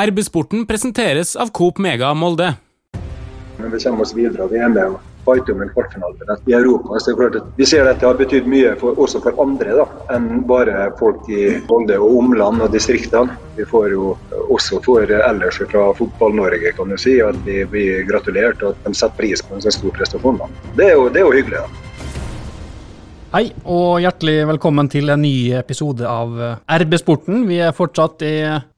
RB-sporten 0.00 0.66
presenteres 0.68 1.36
av 1.36 1.48
Coop 1.56 1.78
Mega 1.78 2.10
Molde. 2.14 2.50
Når 3.56 3.70
vi 3.72 3.78
kommer 3.80 4.04
oss 4.04 4.10
videre 4.12 4.44
vi 4.50 4.58
er 4.60 4.68
med 4.68 4.90
og 4.92 4.98
fighter 5.24 5.56
om 5.56 5.62
en 5.64 5.70
kvartfinale 5.72 6.36
i 6.44 6.52
Europa, 6.52 6.98
så 7.00 7.14
klart 7.16 7.38
at 7.40 7.46
vi 7.56 7.64
ser 7.64 7.88
at 7.88 8.02
det 8.02 8.04
har 8.04 8.18
betydd 8.18 8.44
mye 8.52 8.74
for, 8.76 8.92
også 9.00 9.22
for 9.24 9.40
andre 9.40 9.78
da, 9.78 9.86
enn 10.12 10.44
bare 10.50 10.90
folk 11.00 11.24
i 11.32 11.46
Molde 11.70 11.96
og 11.96 12.18
omland 12.18 12.60
og 12.66 12.76
distriktene. 12.76 13.38
Vi 13.56 13.64
får 13.72 13.88
jo 13.94 14.12
også 14.52 14.82
for 14.84 15.16
ellers 15.16 15.62
fra 15.64 15.88
Fotball-Norge 15.96 16.76
kan 16.76 16.92
du 16.92 17.00
si, 17.00 17.16
at 17.24 17.40
vi 17.48 17.62
blir 17.64 18.04
gratulert 18.12 18.60
og 18.60 18.76
at 18.76 18.84
de 18.84 18.92
setter 19.00 19.16
pris 19.24 19.48
på 19.48 19.56
en 19.56 19.64
så 19.64 19.72
stor 19.80 19.96
prestasjon. 19.96 20.44
Det, 20.76 20.92
det 20.92 21.24
er 21.24 21.24
jo 21.24 21.34
hyggelig. 21.40 21.64
da. 21.64 21.85
Hei, 23.36 23.50
og 23.68 23.98
hjertelig 24.00 24.46
velkommen 24.48 24.86
til 24.88 25.10
en 25.12 25.20
ny 25.20 25.50
episode 25.58 26.06
av 26.08 26.30
RB-sporten. 26.72 27.42
Vi 27.44 27.58
er 27.60 27.74
fortsatt 27.76 28.22
i 28.24 28.30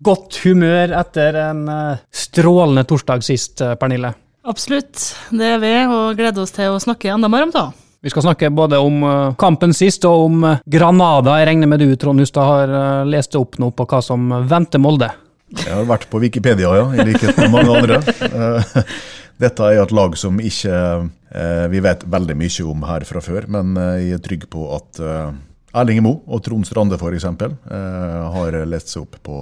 godt 0.03 0.41
humør 0.43 0.97
etter 0.99 1.37
en 1.45 1.61
eh, 1.71 2.01
strålende 2.11 2.83
torsdag 2.91 3.23
sist, 3.23 3.63
eh, 3.63 3.77
Pernille. 3.79 4.11
Absolutt, 4.51 5.05
det 5.31 5.53
er 5.53 5.63
vi, 5.63 5.71
og 5.87 6.19
gleder 6.19 6.43
oss 6.43 6.57
til 6.57 6.75
å 6.75 6.81
snakke 6.83 7.13
enda 7.15 7.31
mer 7.31 7.47
om 7.47 7.53
det. 7.55 7.63
Vi 8.03 8.11
skal 8.11 8.27
snakke 8.27 8.51
både 8.51 8.83
om 8.83 8.99
eh, 9.07 9.37
kampen 9.39 9.77
sist 9.79 10.09
og 10.11 10.25
om 10.25 10.49
Granada. 10.67 11.37
Jeg 11.39 11.53
regner 11.53 11.71
med 11.71 11.85
du, 11.85 11.93
Trond 11.95 12.19
Hustad, 12.19 12.51
har 12.51 13.07
lest 13.07 13.39
opp 13.39 13.61
noe 13.63 13.71
på 13.71 13.87
hva 13.87 14.03
som 14.03 14.27
venter 14.51 14.83
Molde? 14.83 15.13
Jeg 15.55 15.71
har 15.71 15.87
vært 15.87 16.11
på 16.11 16.19
Wikipedia, 16.27 16.75
ja, 16.81 16.91
i 16.99 17.07
likhet 17.13 17.39
med 17.39 17.55
mange 17.55 17.79
andre. 17.79 18.03
Dette 19.39 19.67
er 19.71 19.79
et 19.79 19.93
lag 19.95 20.17
som 20.19 20.41
ikke 20.43 20.75
eh, 20.75 21.67
vi 21.71 21.83
vet 21.83 22.03
veldig 22.11 22.35
mye 22.41 22.65
om 22.67 22.81
her 22.89 23.05
fra 23.07 23.21
før, 23.23 23.47
men 23.55 23.77
eh, 23.79 24.09
jeg 24.09 24.17
er 24.17 24.25
trygg 24.25 24.49
på 24.51 24.65
at 24.75 24.99
eh, 24.99 25.37
Erling 25.79 26.01
Moe 26.03 26.25
og 26.27 26.43
Trond 26.43 26.67
Strande 26.67 26.99
f.eks. 26.99 27.27
har 27.29 28.57
lest 28.67 28.91
seg 28.91 29.05
opp 29.05 29.19
på 29.23 29.37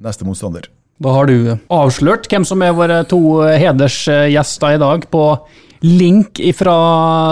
neste 0.00 0.24
motstander. 0.24 0.70
Da 1.02 1.12
har 1.12 1.28
du 1.28 1.50
avslørt 1.74 2.28
hvem 2.30 2.46
som 2.48 2.62
er 2.64 2.72
våre 2.72 3.02
to 3.10 3.20
hedersgjester 3.42 4.78
i 4.78 4.80
dag 4.80 5.04
på 5.12 5.24
link 5.84 6.40
fra 6.56 6.78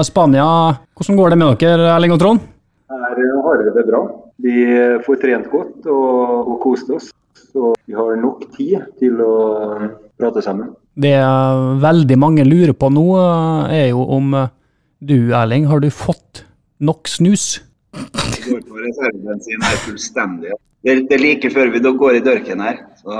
Spania. 0.04 0.48
Hvordan 0.98 1.20
går 1.22 1.32
det 1.32 1.41
med 1.41 1.62
dere, 1.62 1.88
Erling 1.94 2.12
og 2.19 2.20
Trond? 2.20 2.44
Her 2.92 3.24
har 3.47 3.62
vi 3.62 3.72
det 3.78 3.86
bra. 3.88 4.02
Vi 4.42 4.69
får 5.06 5.22
trent 5.22 5.48
godt 5.54 5.88
og, 5.88 6.20
og 6.42 6.54
kost 6.66 6.92
oss. 6.92 7.08
Så 7.54 7.72
vi 7.86 7.97
har 7.97 8.19
nok 8.20 8.44
tid 8.58 8.82
til 9.00 9.22
å 9.22 9.32
prate 10.20 10.44
sammen. 10.44 10.74
Det 10.94 11.14
veldig 11.80 12.18
mange 12.20 12.44
lurer 12.44 12.74
på 12.76 12.90
nå, 12.92 13.06
er 13.72 13.88
jo 13.94 14.02
om 14.12 14.34
du, 15.02 15.32
Erling, 15.32 15.64
har 15.70 15.80
du 15.80 15.88
fått 15.90 16.44
nok 16.84 17.08
snus? 17.08 17.62
Det 17.92 18.42
går 18.44 18.60
på 18.68 18.82
reservebensin 18.82 19.64
her 19.64 19.80
fullstendig. 19.86 20.52
Det, 20.82 20.96
det 21.08 21.16
er 21.16 21.22
like 21.22 21.50
før 21.54 21.70
vi 21.72 21.80
går 21.80 22.18
i 22.18 22.24
dørken 22.24 22.60
her. 22.60 22.82
Så 23.00 23.16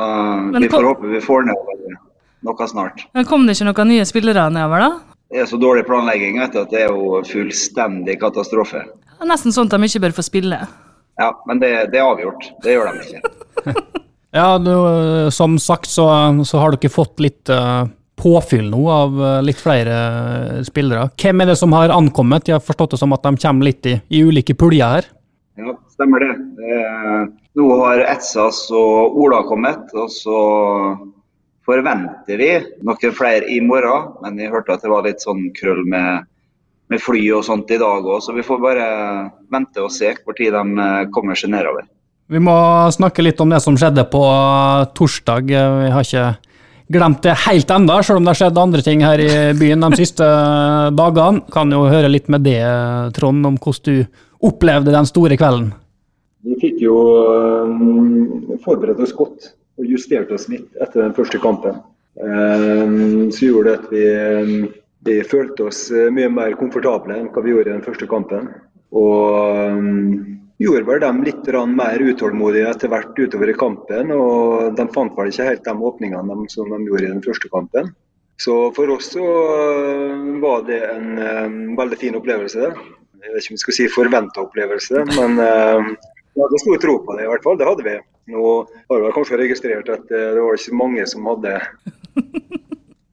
vi 0.59 0.69
får 0.73 0.89
håpe 0.91 1.11
vi 1.11 1.23
får 1.23 1.49
ned 1.49 1.97
noe 2.43 2.69
snart. 2.69 3.07
Men 3.15 3.27
Kom 3.29 3.47
det 3.47 3.57
ikke 3.57 3.71
noen 3.71 3.93
nye 3.93 4.07
spillere 4.09 4.49
nedover, 4.53 4.83
da? 4.83 5.19
Det 5.33 5.45
er 5.45 5.49
så 5.49 5.57
dårlig 5.57 5.87
planlegging 5.89 6.41
vet 6.43 6.53
du, 6.53 6.61
at 6.61 6.73
det 6.75 6.83
er 6.85 6.91
jo 6.93 7.23
fullstendig 7.25 8.19
katastrofe. 8.21 8.83
Det 8.85 9.23
er 9.25 9.31
nesten 9.31 9.55
sånn 9.55 9.71
at 9.71 9.79
de 9.79 9.89
ikke 9.89 10.03
bør 10.05 10.17
få 10.19 10.25
spille. 10.27 10.59
Ja, 11.21 11.31
men 11.49 11.61
det, 11.63 11.71
det 11.93 12.01
er 12.03 12.09
avgjort. 12.11 12.51
Det 12.65 12.75
gjør 12.75 12.91
de 12.91 13.07
ikke. 13.07 13.75
Ja, 14.33 14.59
du, 14.59 14.73
som 15.31 15.59
sagt 15.59 15.91
så, 15.93 16.07
så, 16.45 16.59
har 16.59 16.73
dere 16.73 16.89
fått 16.89 17.21
litt 17.21 17.51
uh, 17.53 17.85
påfyll 18.17 18.71
nå 18.73 18.87
av 18.89 19.19
uh, 19.21 19.43
litt 19.45 19.61
flere 19.61 19.99
uh, 20.57 20.63
spillere. 20.65 21.11
Hvem 21.21 21.45
er 21.45 21.53
det 21.53 21.59
som 21.61 21.75
har 21.77 21.93
ankommet? 21.93 22.49
Jeg 22.49 22.57
har 22.57 22.65
forstått 22.65 22.97
det 22.97 23.03
som 23.03 23.13
at 23.13 23.27
de 23.29 23.35
kommer 23.37 23.69
litt 23.69 23.91
i, 23.91 23.99
i 24.09 24.23
ulike 24.25 24.57
puljer 24.57 24.97
her? 24.97 25.11
Ja, 25.61 25.77
stemmer 25.93 26.25
det. 26.25 26.33
nå 27.61 27.67
har 27.83 28.07
Etsas 28.09 28.65
og 28.73 29.21
Ola 29.21 29.43
kommet, 29.45 29.93
og 29.93 30.09
så 30.09 30.39
forventer 31.69 32.41
vi 32.41 32.51
noen 32.89 33.13
flere 33.13 33.45
i 33.53 33.61
morgen. 33.61 34.15
Men 34.25 34.41
vi 34.41 34.49
hørte 34.49 34.79
at 34.79 34.87
det 34.87 34.95
var 34.95 35.05
litt 35.05 35.21
sånn 35.21 35.51
krøll 35.59 35.85
med, 35.85 36.25
med 36.89 37.05
fly 37.05 37.27
og 37.37 37.45
sånt 37.45 37.69
i 37.69 37.83
dag 37.85 38.09
òg, 38.09 38.23
så 38.25 38.33
vi 38.33 38.49
får 38.49 38.65
bare 38.65 38.87
vente 39.53 39.85
og 39.85 39.93
se 39.93 40.17
hvor 40.25 40.41
tid 40.41 40.57
de 40.57 40.89
kommer 41.13 41.37
seg 41.37 41.53
nedover. 41.53 41.85
Vi 42.33 42.41
må 42.41 42.55
snakke 42.95 43.25
litt 43.27 43.41
om 43.45 43.51
det 43.53 43.61
som 43.61 43.77
skjedde 43.77 44.07
på 44.09 44.23
torsdag. 44.97 45.51
Vi 45.53 45.91
har 45.93 46.07
ikke 46.07 46.29
glemt 46.93 47.21
det 47.25 47.35
helt 47.45 47.71
enda, 47.73 47.99
selv 48.01 48.21
om 48.21 48.25
det 48.25 48.33
har 48.33 48.41
skjedd 48.41 48.61
andre 48.61 48.85
ting 48.85 49.05
her 49.05 49.21
i 49.21 49.31
byen 49.59 49.85
de 49.85 49.99
siste 50.01 50.25
dagene. 51.01 51.43
Kan 51.53 51.73
jo 51.75 51.85
høre 51.93 52.09
litt 52.09 52.31
med 52.33 52.47
det, 52.49 52.63
Trond, 53.19 53.45
om 53.45 53.59
hvordan 53.61 53.85
du 53.85 54.49
opplevde 54.49 54.95
den 54.95 55.09
store 55.09 55.37
kvelden. 55.41 55.75
Vi 56.43 56.57
fikk 56.59 56.81
jo 56.83 56.97
um, 57.69 58.57
forberedt 58.65 59.03
oss 59.05 59.13
godt 59.15 59.53
og 59.79 59.89
justert 59.89 60.33
oss 60.35 60.49
litt 60.51 60.71
etter 60.81 61.05
den 61.05 61.17
første 61.17 61.41
kampen. 61.43 61.83
Så 62.17 63.47
gjorde 63.47 63.69
det 63.69 63.77
at 63.77 63.93
vi, 63.93 64.07
um, 64.41 64.67
vi, 65.05 65.21
følte 65.29 65.69
oss 65.69 65.87
mye 65.93 66.33
mer 66.33 66.57
komfortable 66.59 67.15
enn 67.19 67.29
hva 67.33 67.45
vi 67.45 67.53
gjorde 67.53 67.71
i 67.71 67.77
den 67.77 67.85
første 67.85 68.09
kampen. 68.09 68.49
Og 68.93 70.42
gjorde 70.63 70.87
vel 70.89 71.01
dem 71.03 71.23
litt 71.27 71.49
mer 71.71 72.03
utålmodige 72.03 72.71
etter 72.71 72.91
hvert 72.93 73.19
utover 73.19 73.51
i 73.51 73.59
kampen. 73.59 74.13
og 74.15 74.77
De 74.79 74.87
fant 74.95 75.15
vel 75.19 75.33
ikke 75.33 75.49
helt 75.49 75.65
de 75.65 75.75
åpningene 75.91 76.49
som 76.53 76.71
de 76.71 76.81
gjorde 76.87 77.07
i 77.09 77.13
den 77.13 77.25
første 77.25 77.51
kampen. 77.53 77.93
Så 78.43 78.55
for 78.75 78.91
oss 78.91 79.13
så 79.13 79.23
øh, 79.23 80.41
var 80.43 80.65
det 80.67 80.81
en 80.89 81.11
um, 81.19 81.59
veldig 81.79 81.99
fin 82.01 82.17
opplevelse. 82.19 82.73
Jeg 83.23 83.35
vet 83.35 83.45
ikke 83.45 83.53
om 83.53 83.59
vi 83.59 83.63
skal 83.63 83.77
si 83.77 83.89
forventa 83.93 84.43
opplevelse, 84.43 85.05
men 85.13 85.37
um, 85.39 85.93
vi 86.33 86.43
hadde 86.43 86.63
stor 86.65 86.81
tro 86.83 86.97
på 87.05 87.19
det 87.19 87.27
i 87.27 87.31
hvert 87.31 87.45
fall. 87.47 87.61
Det 87.61 87.69
hadde 87.69 87.87
vi. 87.87 87.95
Nå 88.33 88.47
har 88.91 89.05
vi 89.05 89.13
kanskje 89.15 89.39
registrert 89.39 89.93
at 89.93 90.11
det 90.11 90.41
var 90.41 90.59
ikke 90.59 90.79
mange 90.81 91.07
som 91.11 91.29
hadde 91.31 91.55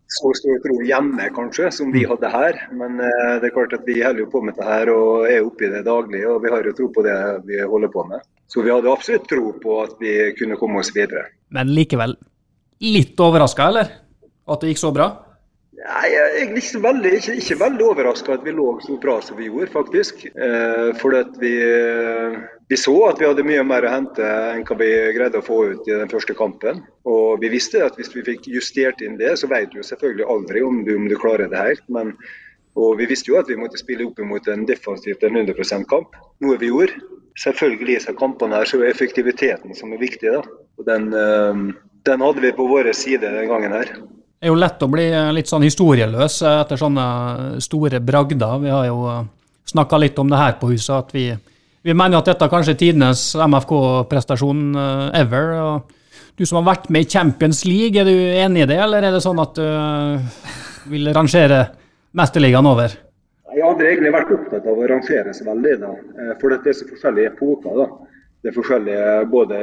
så 0.09 0.31
stor 0.33 0.57
tro 0.63 0.79
hjemme 0.85 1.29
kanskje, 1.35 1.69
som 1.73 1.91
vi 1.93 2.01
hadde 2.09 2.31
her. 2.33 2.57
Men 2.73 2.97
eh, 3.05 3.35
det 3.41 3.49
er 3.49 3.55
klart 3.55 3.75
at 3.77 3.85
vi 3.85 3.99
holder 4.01 4.25
jo 4.25 4.31
på 4.33 4.41
med 4.45 4.57
det 4.57 4.65
her 4.65 4.91
og 4.93 5.29
er 5.29 5.45
oppe 5.45 5.67
i 5.67 5.71
det 5.73 5.83
daglig. 5.85 6.23
Og 6.29 6.41
vi 6.43 6.53
har 6.53 6.65
jo 6.65 6.75
tro 6.77 6.89
på 6.95 7.05
det 7.05 7.15
vi 7.49 7.61
holder 7.61 7.93
på 7.93 8.05
med. 8.09 8.25
Så 8.49 8.65
vi 8.65 8.73
hadde 8.73 8.89
absolutt 8.89 9.29
tro 9.29 9.53
på 9.61 9.79
at 9.83 9.95
vi 10.01 10.15
kunne 10.39 10.57
komme 10.57 10.81
oss 10.81 10.89
videre. 10.95 11.27
Men 11.53 11.69
likevel 11.75 12.17
litt 12.79 13.19
overraska, 13.21 13.69
eller? 13.69 13.91
At 14.49 14.63
det 14.63 14.73
gikk 14.73 14.81
så 14.81 14.93
bra? 14.95 15.11
Nei, 15.79 16.07
jeg 16.11 16.23
er 16.27 16.57
ikke 16.59 16.81
veldig, 16.83 17.11
ikke, 17.39 17.55
veldig 17.59 17.85
overraska 17.87 18.33
at 18.35 18.43
vi 18.43 18.51
lå 18.51 18.73
så 18.83 18.97
bra 18.99 19.19
som 19.23 19.37
vi 19.39 19.47
gjorde, 19.47 19.71
faktisk. 19.71 20.25
Eh, 20.27 20.89
fordi 20.99 21.21
at 21.23 21.37
vi 21.39 21.53
vi 22.69 22.77
så 22.77 22.93
at 23.07 23.17
vi 23.17 23.25
hadde 23.25 23.43
mye 23.47 23.63
mer 23.65 23.87
å 23.87 23.89
hente 23.89 24.25
enn 24.51 24.61
hva 24.67 24.75
vi 24.77 24.89
greide 25.15 25.39
å 25.39 25.45
få 25.45 25.55
ut 25.71 25.87
i 25.89 25.95
den 25.95 26.11
første 26.11 26.35
kampen. 26.37 26.83
Og 27.09 27.39
vi 27.41 27.49
visste 27.49 27.81
at 27.81 27.95
hvis 27.97 28.11
vi 28.13 28.21
fikk 28.27 28.45
justert 28.51 29.01
inn 29.01 29.17
det, 29.17 29.31
så 29.41 29.49
vet 29.49 29.71
du 29.73 29.81
selvfølgelig 29.81 30.27
aldri 30.29 30.61
om 30.61 30.83
du, 30.85 30.91
om 30.99 31.07
du 31.09 31.15
klarer 31.17 31.49
det 31.49 31.57
helt. 31.57 31.81
Men, 31.89 32.13
og 32.77 32.99
vi 32.99 33.07
visste 33.09 33.31
jo 33.31 33.39
at 33.39 33.49
vi 33.49 33.57
måtte 33.57 33.81
spille 33.81 34.05
opp 34.05 34.21
mot 34.21 34.51
en 34.53 34.67
defensivt 34.69 35.25
en 35.25 35.41
100 35.41 35.57
%-kamp, 35.57 36.19
noe 36.45 36.59
vi 36.61 36.69
gjorde. 36.69 37.01
Selvfølgelig 37.41 37.97
i 37.97 38.15
kampene 38.19 38.61
her 38.61 38.69
så 38.69 38.83
er 38.83 38.91
effektiviteten 38.91 39.73
som 39.73 39.95
er 39.95 40.03
viktig. 40.03 40.29
da. 40.29 40.43
Og 40.77 40.85
den, 40.85 41.09
eh, 41.09 41.65
den 42.05 42.27
hadde 42.27 42.45
vi 42.45 42.53
på 42.53 42.69
vår 42.69 42.91
side 42.93 43.25
den 43.25 43.49
gangen 43.49 43.73
her. 43.79 43.95
Det 44.39 44.47
er 44.47 44.53
jo 44.53 44.59
lett 44.59 44.83
å 44.83 44.87
bli 44.87 45.05
litt 45.35 45.49
sånn 45.51 45.65
historieløs 45.67 46.39
etter 46.47 46.79
sånne 46.79 47.05
store 47.59 47.99
bragder. 47.99 48.59
Vi 48.63 48.71
har 48.71 48.85
jo 48.87 48.99
snakka 49.67 49.99
litt 49.99 50.19
om 50.19 50.29
det 50.31 50.39
her 50.39 50.55
på 50.61 50.71
huset, 50.71 50.95
at 50.95 51.11
vi 51.13 51.25
vi 51.81 51.95
mener 51.95 52.19
at 52.19 52.27
dette 52.27 52.43
er 52.43 52.51
kanskje 52.51 52.75
tidenes 52.79 53.21
MFK-prestasjon 53.39 54.63
eh, 54.75 55.21
ever. 55.21 55.51
og 55.63 56.35
Du 56.35 56.45
som 56.47 56.59
har 56.59 56.73
vært 56.73 56.89
med 56.91 57.05
i 57.05 57.09
Champions 57.09 57.63
League, 57.67 57.95
er 57.95 58.07
du 58.07 58.15
enig 58.15 58.65
i 58.65 58.69
det, 58.69 58.79
eller 58.83 59.05
er 59.07 59.15
det 59.15 59.21
sånn 59.23 59.39
at 59.39 59.55
du 59.55 59.63
eh, 59.63 60.49
vil 60.91 61.11
rangere 61.15 61.61
Mesterligaen 62.19 62.67
over? 62.67 62.97
Jeg 63.49 63.63
har 63.63 63.71
aldri 63.71 63.87
egentlig 63.93 64.11
vært 64.13 64.33
opptatt 64.35 64.67
av 64.67 64.75
å 64.75 64.89
rangere 64.91 65.33
så 65.35 65.47
veldig, 65.47 65.77
da. 65.79 65.93
Eh, 65.95 66.33
for 66.41 66.51
det 66.51 66.59
er 66.67 66.77
så 66.81 66.89
forskjellige 66.89 67.31
epoker. 67.31 67.79
da. 67.79 67.87
Det 68.39 68.53
er 68.53 68.55
forskjellige 68.55 69.07
både 69.27 69.55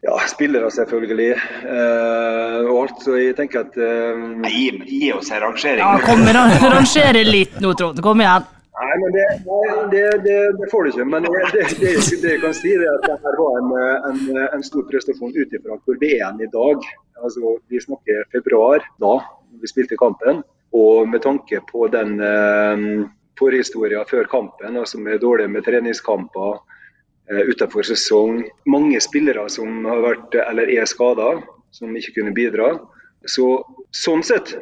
ja, 0.00 0.14
spillere, 0.30 0.70
selvfølgelig, 0.72 1.32
eh, 1.68 2.60
og 2.64 2.76
alt. 2.82 3.02
Så 3.04 3.18
jeg 3.20 3.34
tenker 3.36 3.66
at 3.66 3.74
eh, 3.76 4.22
Gi, 4.48 4.70
gi 4.88 5.10
oss 5.12 5.28
en 5.28 5.42
rangering. 5.44 5.82
Ja, 5.84 5.98
kom 6.06 6.24
rangere 6.72 7.24
litt 7.28 7.58
nå, 7.60 7.74
Trond. 7.76 8.00
Kom 8.04 8.24
igjen. 8.24 8.46
Nei, 8.78 8.94
men 9.02 9.12
det, 9.12 9.26
det, 9.92 10.02
det, 10.24 10.36
det, 10.56 10.68
får 10.70 10.86
du 10.86 10.90
ikke. 10.92 11.06
Men 11.10 11.26
det, 11.26 11.64
jeg 11.82 12.40
kan 12.40 12.54
si, 12.56 12.72
er 12.78 12.86
at 12.94 13.08
dette 13.10 13.34
var 13.36 13.58
en, 13.58 13.74
en, 14.08 14.22
en 14.46 14.64
stor 14.64 14.86
prestasjon 14.88 15.34
ut 15.34 15.56
ifra 15.58 15.76
hvor 15.76 15.98
vi 16.00 16.14
er 16.16 16.40
i 16.40 16.50
dag. 16.52 16.88
Altså, 17.18 17.58
vi 17.68 17.82
snakker 17.82 18.24
februar 18.32 18.86
da 19.02 19.18
vi 19.58 19.68
spilte 19.68 19.98
kampen. 20.00 20.40
Og 20.78 21.08
med 21.10 21.24
tanke 21.24 21.60
på 21.68 21.88
den 21.92 22.16
eh, 22.24 22.88
forhistorien 23.38 24.08
før 24.08 24.28
kampen, 24.30 24.76
altså 24.76 25.00
med 25.00 25.20
dårlige 25.24 25.52
med 25.52 25.64
treningskamper 25.66 26.60
utenfor 27.28 27.84
sesong, 27.84 28.42
mange 28.64 29.00
spillere 29.04 29.48
som 29.52 29.84
har 29.84 30.00
vært 30.04 30.36
eller 30.46 30.70
er 30.72 30.88
skada, 30.88 31.34
som 31.76 31.96
ikke 31.96 32.14
kunne 32.20 32.32
bidra. 32.36 32.72
Så, 33.28 33.58
sånn 33.92 34.22
sett 34.24 34.54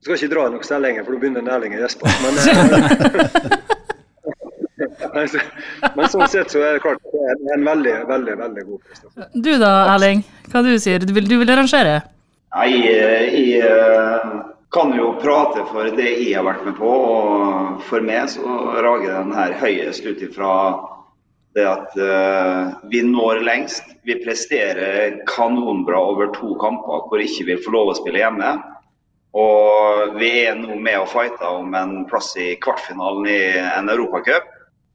skal 0.00 0.16
ikke 0.16 0.32
dra 0.32 0.46
noe 0.48 0.64
sted 0.64 0.80
lenger, 0.80 1.04
for 1.04 1.16
da 1.16 1.20
begynner 1.22 1.48
Erling 1.54 1.76
å 1.76 1.82
gjespe. 1.82 2.12
Men, 2.24 2.34
eh, 5.16 5.34
men, 5.96 6.06
sånn 6.08 6.28
sett 6.32 6.52
så 6.52 6.62
er 6.64 6.78
det 6.78 6.84
klart 6.84 7.02
det 7.12 7.24
er 7.32 7.58
en 7.58 7.66
veldig, 7.68 7.96
veldig 8.08 8.36
veldig 8.40 8.64
god 8.68 8.86
prestasjon. 8.86 9.28
Du 9.34 9.52
da, 9.60 9.74
Erling. 9.94 10.24
Hva 10.52 10.64
du 10.64 10.72
sier 10.80 11.04
du? 11.04 11.12
Vil, 11.16 11.28
du 11.28 11.36
vil 11.42 11.52
arrangere? 11.52 12.00
Jeg, 12.50 12.80
jeg 12.88 13.60
eh, 13.60 14.30
kan 14.72 14.94
jo 14.96 15.12
prate 15.20 15.66
for 15.68 15.92
det 15.98 16.08
jeg 16.08 16.32
har 16.38 16.48
vært 16.48 16.64
med 16.66 16.78
på. 16.80 16.88
og 16.88 17.84
For 17.90 18.00
meg 18.04 18.32
så 18.32 18.56
rager 18.80 19.12
den 19.18 19.36
her 19.36 19.52
høyest 19.60 20.08
ut 20.08 20.24
ifra 20.24 20.54
det 21.54 21.66
at 21.66 21.96
uh, 21.98 22.76
vi 22.90 23.02
når 23.06 23.42
lengst. 23.46 23.86
Vi 24.06 24.18
presterer 24.24 25.18
kanonbra 25.28 25.98
over 26.12 26.30
to 26.34 26.54
kamper 26.60 27.08
hvor 27.08 27.22
ikke 27.22 27.48
vi 27.48 27.58
får 27.62 27.74
lov 27.74 27.92
å 27.92 27.96
spille 27.98 28.22
hjemme. 28.22 28.52
Og 29.40 30.16
vi 30.18 30.30
er 30.44 30.56
nå 30.58 30.78
med 30.78 30.98
og 31.02 31.10
fighter 31.10 31.60
om 31.60 31.74
en 31.78 32.00
plass 32.10 32.32
i 32.40 32.54
kvartfinalen 32.62 33.28
i 33.30 33.42
en 33.62 33.90
europacup. 33.92 34.48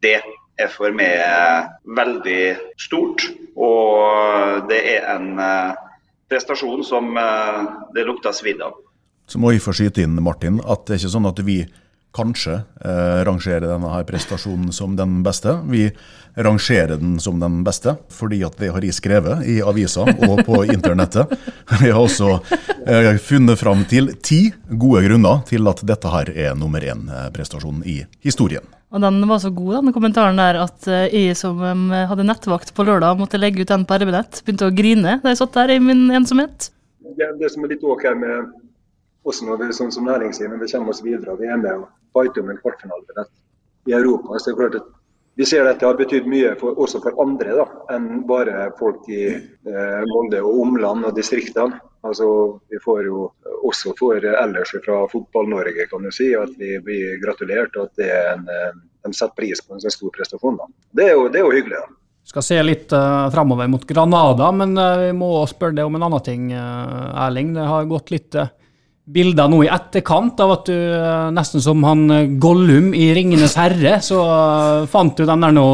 Det 0.03 0.17
er 0.55 0.71
for 0.71 0.95
meg 0.95 1.19
veldig 1.97 2.41
stort, 2.79 3.25
og 3.59 4.67
det 4.69 4.81
er 4.95 5.07
en 5.15 5.33
uh, 5.39 5.75
prestasjon 6.31 6.83
som 6.87 7.15
det 7.95 8.03
lukter 8.07 8.33
svidd 8.35 8.63
av. 8.63 8.75
Så 9.29 9.39
må 9.41 9.51
jeg 9.53 9.63
få 9.63 9.73
skyte 9.75 10.03
inn, 10.05 10.15
Martin, 10.23 10.59
at 10.63 10.85
det 10.85 10.95
er 10.95 11.03
ikke 11.03 11.13
sånn 11.15 11.29
at 11.29 11.39
vi 11.45 11.59
kanskje 12.15 12.53
eh, 12.85 13.23
rangerer 13.27 13.67
denne 13.67 13.91
her 13.91 14.05
prestasjonen 14.07 14.71
som 14.73 14.95
den 14.95 15.19
beste. 15.25 15.57
Vi 15.71 15.89
rangerer 16.35 16.95
den 16.99 17.17
som 17.19 17.39
den 17.39 17.61
beste, 17.63 17.95
fordi 18.11 18.41
at 18.47 18.57
det 18.59 18.71
har 18.75 18.83
jeg 18.83 18.95
skrevet 18.95 19.43
i 19.47 19.59
avisa 19.63 20.05
og 20.07 20.41
på 20.47 20.63
internettet. 20.71 21.31
Vi 21.81 21.91
har 21.91 21.99
også 21.99 22.37
eh, 22.87 23.15
funnet 23.21 23.59
fram 23.59 23.85
til 23.89 24.13
ti 24.23 24.47
gode 24.69 25.05
grunner 25.07 25.43
til 25.49 25.67
at 25.71 25.83
dette 25.87 26.11
her 26.11 26.31
er 26.47 26.57
nummer 26.59 26.83
én-prestasjonen 26.83 27.85
i 27.87 28.01
historien. 28.25 28.63
Og 28.95 29.01
den 29.03 29.19
var 29.27 29.41
så 29.43 29.51
god, 29.51 29.81
den 29.81 29.95
kommentaren 29.95 30.37
der, 30.39 30.61
at 30.61 30.85
uh, 30.87 31.07
jeg 31.11 31.35
som 31.35 31.89
hadde 31.91 32.23
nettvakt 32.23 32.69
på 32.77 32.85
lørdag, 32.87 33.17
måtte 33.19 33.39
legge 33.41 33.65
ut 33.65 33.71
den 33.71 33.83
på 33.83 33.97
RB-nett. 33.99 34.39
Begynte 34.45 34.69
å 34.69 34.75
grine 34.75 35.17
da 35.23 35.33
jeg 35.33 35.41
satt 35.41 35.57
der 35.57 35.73
i 35.73 35.81
min 35.83 36.05
ensomhet. 36.15 36.69
Det, 37.17 37.27
det 37.41 37.49
som 37.51 37.65
er 37.65 37.73
litt 37.73 37.83
ok 37.83 38.05
med 38.15 38.53
også 39.25 39.47
når 39.47 39.61
vi 39.61 39.75
sånn 39.75 39.93
som 39.93 40.05
næringsliv, 40.07 40.53
vi 40.61 40.71
kommer 40.71 40.93
oss 40.93 41.03
videre, 41.03 41.33
og 41.33 41.41
vi 41.41 41.49
er 41.49 41.59
med 41.59 41.81
og 41.81 41.87
fighter 42.15 42.43
om 42.43 42.53
en 42.53 42.61
kvartfinalebillett 42.63 43.33
i 43.91 43.97
Europa. 43.97 44.39
så 44.39 44.49
det 44.49 44.55
er 44.55 44.61
klart 44.61 44.79
at 44.81 44.93
vi 45.35 45.45
ser 45.45 45.65
dette 45.67 45.83
har 45.83 45.97
betydd 45.99 46.29
mye 46.31 46.53
for, 46.59 46.77
også 46.79 47.01
for 47.03 47.17
andre 47.19 47.57
da, 47.57 47.65
enn 47.91 48.23
bare 48.27 48.69
folk 48.79 49.03
i 49.11 49.25
eh, 49.35 50.03
Molde 50.07 50.39
og 50.39 50.61
omland 50.63 51.09
og 51.09 51.17
distriktene. 51.17 51.81
Altså, 52.05 52.27
vi 52.71 52.79
får 52.79 53.01
jo 53.09 53.25
også 53.67 53.95
for 53.99 54.23
ellers 54.23 54.71
fra 54.85 55.01
Fotball-Norge 55.11 55.87
kan 55.91 56.05
du 56.05 56.11
si, 56.13 56.29
at 56.37 56.53
vi 56.55 56.77
blir 56.85 57.17
gratulert 57.23 57.75
og 57.75 57.89
at 57.89 57.99
det 57.99 58.09
er 58.13 58.31
en, 58.37 58.47
de 59.05 59.13
setter 59.13 59.35
pris 59.35 59.61
på 59.65 59.75
en 59.75 59.83
så 59.83 59.91
stor 59.91 60.13
prestasjon. 60.15 60.59
Da. 60.61 60.69
Det, 60.91 61.07
er 61.09 61.15
jo, 61.17 61.27
det 61.33 61.41
er 61.41 61.47
jo 61.47 61.53
hyggelig. 61.55 61.81
da. 61.81 61.97
Skal 62.25 62.45
se 62.45 62.59
litt 62.63 62.93
uh, 62.95 63.27
framover 63.33 63.67
mot 63.69 63.83
Granada, 63.85 64.51
men 64.55 64.77
uh, 64.77 65.01
vi 65.03 65.11
må 65.17 65.31
spørre 65.49 65.77
deg 65.77 65.89
om 65.89 65.97
en 65.97 66.07
annen 66.07 66.23
ting, 66.25 66.47
uh, 66.53 67.25
Erling. 67.25 67.51
Det 67.57 67.67
har 67.69 67.89
gått 67.89 68.13
litt 68.13 68.37
uh, 68.37 68.49
bilder 69.05 69.51
nå 69.51 69.61
i 69.65 69.69
etterkant 69.69 70.39
av 70.41 70.53
at 70.55 70.69
du 70.71 70.75
uh, 70.75 71.29
nesten 71.33 71.61
som 71.61 71.83
han 71.85 72.37
Gollum 72.41 72.93
i 72.97 73.11
'Ringenes 73.13 73.57
herre', 73.59 73.99
så 74.01 74.23
uh, 74.25 74.87
fant 74.89 75.13
du 75.17 75.25
den 75.27 75.45
der 75.45 75.53
nå, 75.53 75.67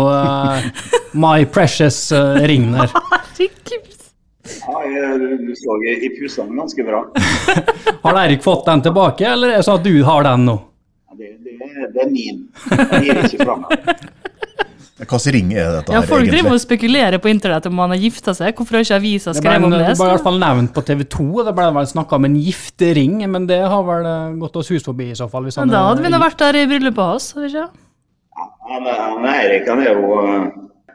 My 1.16 1.46
Precious-ringen 1.48 2.76
der. 2.80 2.92
Herregud. 3.42 3.98
Ja, 4.68 4.82
jeg, 4.86 5.38
du 5.42 5.54
så 5.56 5.78
i, 5.86 5.94
i 6.06 6.10
pusene 6.16 6.58
ganske 6.58 6.84
bra. 6.86 7.04
Har 8.06 8.22
Eirik 8.24 8.44
fått 8.44 8.66
den 8.66 8.82
tilbake, 8.82 9.28
eller 9.34 9.54
er 9.54 9.62
det 9.62 9.68
sånn 9.68 9.82
at 9.82 9.86
du 9.86 9.94
har 10.06 10.26
den 10.26 10.48
nå? 10.50 10.58
Ja, 11.10 11.18
det, 11.20 11.36
det, 11.46 11.92
det 11.94 12.06
er 12.06 12.10
min. 12.12 12.44
Jeg 12.72 13.04
gir 13.06 13.24
ikke 13.26 13.46
fra 13.46 13.60
meg. 13.62 14.02
Hvilken 15.02 15.34
ring 15.34 15.52
er 15.58 15.72
dette 15.80 15.92
Ja, 15.96 16.00
her, 16.02 16.08
folk 16.08 16.24
driver 16.28 16.38
egentlig? 16.38 16.54
og 16.54 16.62
spekulerer 16.62 17.18
på 17.24 17.30
internett 17.32 17.66
om 17.66 17.80
han 17.82 17.90
har 17.96 17.98
gifta 18.04 18.34
seg. 18.38 18.54
Hvorfor 18.56 18.78
har 18.78 18.86
ikke 18.86 19.00
avisa 19.02 19.34
skrevet 19.34 19.66
om 19.66 19.72
det 19.74 19.80
det? 19.82 19.96
ble 19.98 20.08
i 20.08 20.12
hvert 20.14 20.24
fall 20.28 20.38
nevnt 20.40 20.74
på 20.76 20.84
TV 20.86 21.04
2, 21.16 21.26
og 21.42 21.46
det 21.50 21.54
ble 21.58 21.68
vel 21.80 21.88
snakka 21.90 22.16
om 22.20 22.26
en 22.30 22.36
giftering, 22.38 23.16
men 23.34 23.48
det 23.50 23.60
har 23.66 23.84
vel 23.88 24.06
eh, 24.06 24.36
gått 24.44 24.56
oss 24.62 24.70
hus 24.70 24.84
forbi 24.86 25.10
i 25.12 25.18
så 25.18 25.28
fall. 25.32 25.44
Hvis 25.50 25.58
Men 25.58 25.70
da 25.74 25.82
er- 25.82 25.88
hadde 25.90 26.06
vi 26.06 26.14
nå 26.14 26.20
vært 26.22 26.38
der 26.44 26.60
i 26.62 26.66
bryllupet 26.70 27.04
hans, 27.12 27.32
hadde 27.34 27.48
vi 27.48 27.54
ikke? 27.58 27.70
Han, 28.72 28.86
han 28.86 29.26
Eirik 29.34 29.68
han 29.68 29.82
er 29.84 29.94
jo 29.98 30.22
eh, 30.22 30.46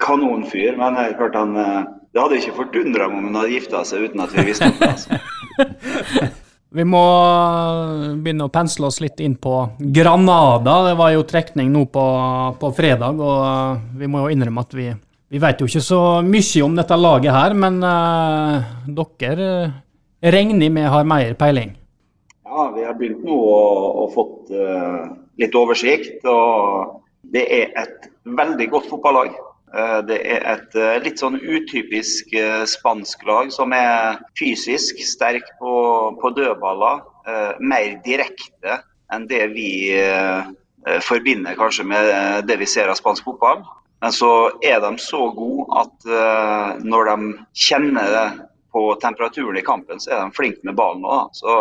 kanonfyr, 0.00 0.76
men 0.78 0.94
det 0.94 1.08
hørte 1.18 1.38
han 1.42 1.56
eh, 1.56 1.84
Det 2.14 2.22
hadde 2.22 2.38
ikke 2.40 2.54
fordundra 2.56 3.08
meg 3.10 3.18
om 3.18 3.24
han 3.28 3.34
hadde 3.42 3.52
gifta 3.58 3.82
seg 3.84 4.06
uten 4.08 4.20
at 4.24 4.32
vi 4.32 4.46
visste 4.48 4.70
om 4.70 4.78
det. 4.80 4.88
Altså. 4.94 5.18
Vi 6.76 6.84
må 6.84 7.02
begynne 8.20 8.50
å 8.50 8.52
pensle 8.52 8.90
oss 8.90 8.98
litt 9.00 9.20
inn 9.24 9.38
på 9.40 9.62
Granada. 9.96 10.74
Det 10.90 10.96
var 10.98 11.14
jo 11.14 11.24
trekning 11.28 11.70
nå 11.72 11.86
på, 11.88 12.04
på 12.60 12.70
fredag, 12.76 13.16
og 13.16 13.96
vi 13.96 14.08
må 14.12 14.26
jo 14.26 14.34
innrømme 14.34 14.64
at 14.66 14.76
vi, 14.76 14.90
vi 15.32 15.40
vet 15.40 15.62
jo 15.62 15.70
ikke 15.70 15.84
så 15.86 16.00
mye 16.26 16.66
om 16.66 16.76
dette 16.76 16.98
laget 17.00 17.32
her, 17.32 17.56
men 17.56 17.80
uh, 17.80 18.66
dere 18.98 19.48
eh, 19.54 19.72
regner 20.36 20.74
med 20.74 20.90
har 20.92 21.08
mer 21.08 21.32
peiling. 21.40 21.72
Ja, 22.44 22.68
vi 22.76 22.84
har 22.84 23.00
begynt 23.00 23.24
nå 23.24 23.40
å, 23.40 23.64
å 24.04 24.06
fått 24.12 24.52
uh, 24.52 25.08
litt 25.40 25.56
oversikt. 25.56 26.28
og 26.28 27.00
Det 27.24 27.46
er 27.56 27.72
et 27.86 28.10
veldig 28.36 28.68
godt 28.74 28.92
fotballag. 28.92 29.32
Eh, 29.74 30.00
det 30.06 30.18
er 30.22 30.44
et 30.46 30.76
eh, 30.78 30.96
litt 31.02 31.20
sånn 31.20 31.38
utypisk 31.42 32.30
eh, 32.38 32.62
spansk 32.70 33.24
lag 33.26 33.50
som 33.54 33.74
er 33.74 34.20
fysisk 34.38 35.00
sterk 35.02 35.48
på, 35.60 35.72
på 36.20 36.34
dødballer. 36.36 37.04
mer 37.58 37.96
direkte 38.04 38.76
enn 39.10 39.24
det 39.26 39.48
vi 39.50 39.70
forbinder 41.02 41.56
kanskje 41.58 41.82
med 41.82 42.44
det 42.46 42.54
vi 42.60 42.68
ser 42.70 42.86
av 42.86 42.94
spansk 42.94 43.24
fotball. 43.26 43.64
Men 43.98 44.14
så 44.14 44.52
er 44.62 44.78
de 44.84 44.92
så 45.02 45.24
gode 45.34 45.66
at 45.80 46.06
når 46.86 47.10
de 47.10 47.16
kjenner 47.50 48.12
det 48.14 48.28
på 48.70 48.84
temperaturen 49.02 49.58
i 49.58 49.64
kampen, 49.66 49.98
så 49.98 50.12
er 50.12 50.22
de 50.22 50.36
flinke 50.38 50.62
med 50.62 50.78
ballen 50.78 51.02
òg. 51.02 51.34
Så 51.34 51.56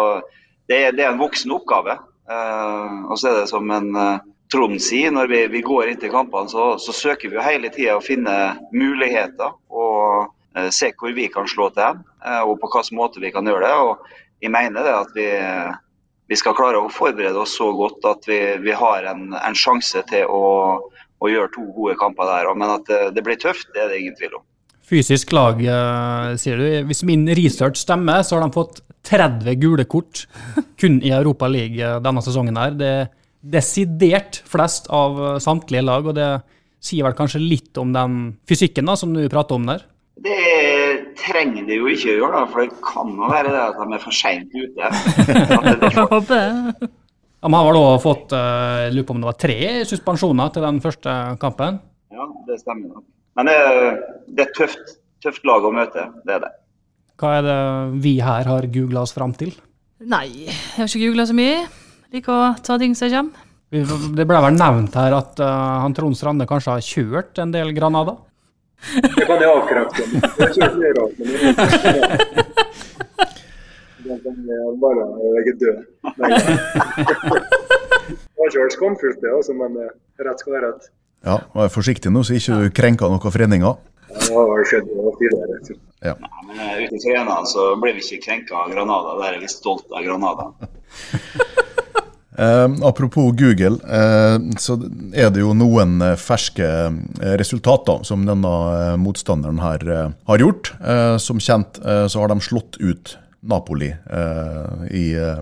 det 0.70 0.78
er, 0.84 0.94
det 0.94 1.08
er 1.08 1.16
en 1.16 1.24
voksen 1.24 1.56
oppgave. 1.58 1.98
Og 2.30 3.18
så 3.18 3.32
er 3.32 3.40
det 3.42 3.50
som 3.50 3.74
en 3.74 3.90
Trond 4.56 4.80
sier, 4.80 5.12
når 5.12 5.28
vi, 5.28 5.40
vi 5.52 5.62
går 5.66 5.92
inn 5.92 6.00
til 6.00 6.14
kampene, 6.14 6.48
så, 6.48 6.76
så 6.80 6.96
søker 6.96 7.32
vi 7.32 7.36
jo 7.36 7.44
hele 7.44 7.72
tida 7.74 7.98
å 7.98 8.04
finne 8.04 8.56
muligheter. 8.72 9.58
Og 9.68 10.30
eh, 10.56 10.70
se 10.72 10.94
hvor 10.96 11.12
vi 11.18 11.28
kan 11.34 11.50
slå 11.52 11.68
til, 11.76 12.00
eh, 12.24 12.40
og 12.40 12.62
på 12.62 12.72
hvilken 12.72 13.00
måte 13.00 13.24
vi 13.24 13.34
kan 13.36 13.48
gjøre 13.50 13.68
det. 13.68 13.76
Og 13.84 14.46
jeg 14.46 14.54
mener 14.56 14.88
det 14.88 14.96
at 14.96 15.12
vi, 15.18 15.28
vi 16.32 16.40
skal 16.40 16.56
klare 16.56 16.80
å 16.80 16.92
forberede 16.94 17.42
oss 17.42 17.58
så 17.60 17.68
godt 17.76 18.08
at 18.08 18.30
vi, 18.32 18.40
vi 18.64 18.76
har 18.80 19.12
en, 19.12 19.34
en 19.36 19.60
sjanse 19.60 20.06
til 20.08 20.32
å, 20.32 20.46
å 21.20 21.32
gjøre 21.32 21.52
to 21.58 21.68
gode 21.76 22.00
kamper 22.00 22.32
der. 22.32 22.52
Men 22.56 22.78
at 22.78 22.88
det, 22.88 23.02
det 23.18 23.26
blir 23.28 23.40
tøft, 23.42 23.68
det 23.76 23.84
er 23.84 23.92
det 23.92 24.00
ingen 24.06 24.16
tvil 24.20 24.40
om. 24.40 24.48
Fysisk 24.86 25.32
lag, 25.34 25.60
eh, 25.66 26.32
sier 26.40 26.62
du. 26.62 26.66
Hvis 26.88 27.04
min 27.04 27.28
research 27.36 27.82
stemmer, 27.82 28.24
så 28.24 28.38
har 28.38 28.46
de 28.46 28.54
fått 28.56 28.84
30 29.06 29.60
gule 29.62 29.86
kort 29.90 30.26
kun 30.82 31.00
i 31.04 31.12
Europa 31.14 31.50
League 31.52 31.82
eh, 31.82 32.00
denne 32.06 32.24
sesongen. 32.24 32.58
her. 32.62 32.76
Det 32.78 32.92
er 33.02 33.08
desidert 33.46 34.42
flest 34.50 34.90
av 34.94 35.20
eh, 35.22 35.42
samtlige 35.44 35.86
lag, 35.86 36.08
og 36.08 36.18
det 36.18 36.30
sier 36.86 37.06
vel 37.08 37.18
kanskje 37.18 37.42
litt 37.42 37.78
om 37.82 37.94
den 37.96 38.18
fysikken 38.50 38.90
da, 38.90 38.98
som 39.00 39.14
du 39.16 39.24
prater 39.32 39.58
om 39.58 39.68
der. 39.70 39.86
Det 40.26 41.16
trenger 41.20 41.66
det 41.68 41.80
jo 41.80 41.90
ikke 41.92 42.14
å 42.14 42.18
gjøre, 42.20 42.32
da, 42.38 42.44
for 42.52 42.64
det 42.64 42.84
kan 42.86 43.10
jo 43.12 43.32
være 43.32 43.52
det 43.52 43.64
at 43.64 43.80
de 43.82 43.98
er 43.98 44.04
for 44.04 44.16
seint 44.16 44.54
ute. 44.56 44.92
Jeg 45.86 46.06
håper 46.06 46.30
det. 46.32 46.92
De 47.46 47.52
har 47.54 47.66
vel 47.68 47.78
også 47.78 48.02
fått 48.02 48.32
eh, 48.34 48.76
jeg 48.88 48.94
lurer 48.96 49.06
på 49.06 49.14
om 49.14 49.20
det 49.22 49.28
var 49.28 49.42
tre 49.44 49.58
suspensjoner 49.86 50.54
til 50.56 50.64
den 50.66 50.80
første 50.82 51.12
kampen. 51.42 51.78
ja, 52.16 52.26
det 52.48 52.58
stemmer 52.64 52.96
nok. 52.96 53.06
Men 53.38 53.52
det, 53.52 53.58
det 54.32 54.46
er 54.46 54.50
et 54.50 54.58
tøft, 54.58 54.96
tøft 55.22 55.46
lag 55.46 55.68
å 55.68 55.74
møte, 55.76 56.08
det 56.26 56.38
er 56.40 56.46
det. 56.48 56.54
Hva 57.22 57.38
er 57.38 57.46
det 57.46 57.60
vi 58.04 58.18
her 58.24 58.50
har 58.50 58.66
googla 58.72 59.04
oss 59.06 59.14
fram 59.16 59.36
til? 59.38 59.54
Nei, 60.02 60.26
jeg 60.48 60.58
har 60.80 60.90
ikke 60.90 61.06
googla 61.06 61.28
så 61.30 61.38
mye. 61.38 61.60
Liker 62.16 62.32
å 62.32 62.56
ta 62.64 62.78
ting 62.80 62.96
som 62.96 63.12
kommer. 63.12 63.44
Det 63.76 64.24
ble 64.24 64.40
vel 64.40 64.56
nevnt 64.56 64.94
her 64.96 65.12
at 65.18 65.40
uh, 65.42 65.82
han 65.84 65.96
Trond 65.98 66.16
Strande 66.16 66.46
kanskje 66.48 66.78
har 66.78 66.86
kjørt 66.86 67.42
en 67.44 67.52
del 67.52 67.74
Granada? 67.76 68.14
Det 68.94 69.26
kan 69.26 69.42
jeg 69.42 69.50
avkrefte. 69.50 70.02
Er 70.40 70.52
er- 70.86 72.56
bare 74.80 75.06
legge 75.36 75.54
død. 75.60 75.78
Nei. 76.22 76.30
Det 78.06 78.38
var 78.38 78.48
ikke 78.52 78.76
skamfullt, 78.78 79.20
det, 79.24 79.32
altså, 79.34 79.56
men 79.58 79.76
eh, 79.82 79.92
rett 80.22 80.44
skal 80.44 80.56
være 80.56 80.70
rett. 80.70 80.88
Ja, 81.26 81.40
Vær 81.56 81.74
forsiktig 81.74 82.14
nå, 82.14 82.22
så 82.24 82.38
ikke 82.38 82.60
du 82.62 82.70
krenker 82.80 83.10
noen 83.10 83.34
foreninger. 83.34 83.80
Det 84.14 84.30
har 84.30 84.66
skjedd 84.70 84.92
tidligere. 85.20 85.80
Ja. 86.06 86.14
Men 86.46 86.62
uten 86.86 87.02
ute 87.02 87.12
i 87.12 87.48
så 87.50 87.68
ble 87.82 87.96
vi 87.98 88.06
ikke 88.06 88.22
krenka 88.30 88.62
av 88.62 88.72
Granada. 88.72 89.18
Der 89.24 89.40
er 89.40 89.42
vi 89.42 89.50
stolt 89.52 89.90
av 89.90 90.06
Granada. 90.06 90.52
Eh, 92.38 92.70
apropos 92.84 93.32
Google, 93.32 93.80
eh, 93.88 94.40
så 94.60 94.76
er 95.16 95.32
det 95.32 95.40
jo 95.40 95.54
noen 95.56 96.02
eh, 96.04 96.18
ferske 96.20 96.68
eh, 96.68 97.36
resultater 97.40 98.04
som 98.08 98.26
denne 98.28 98.54
eh, 98.76 98.96
motstanderen 99.00 99.62
her 99.64 99.86
eh, 99.88 100.10
har 100.28 100.44
gjort. 100.44 100.74
Som 101.22 101.40
kjent 101.40 101.78
så 101.82 102.22
har 102.22 102.30
de 102.32 102.40
slått 102.44 102.78
ut 102.80 103.16
Napoli 103.46 103.92
i 104.92 105.06
eh, 105.16 105.42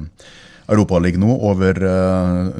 Europaligaen 0.71 1.23
nå 1.23 1.33
over 1.49 1.79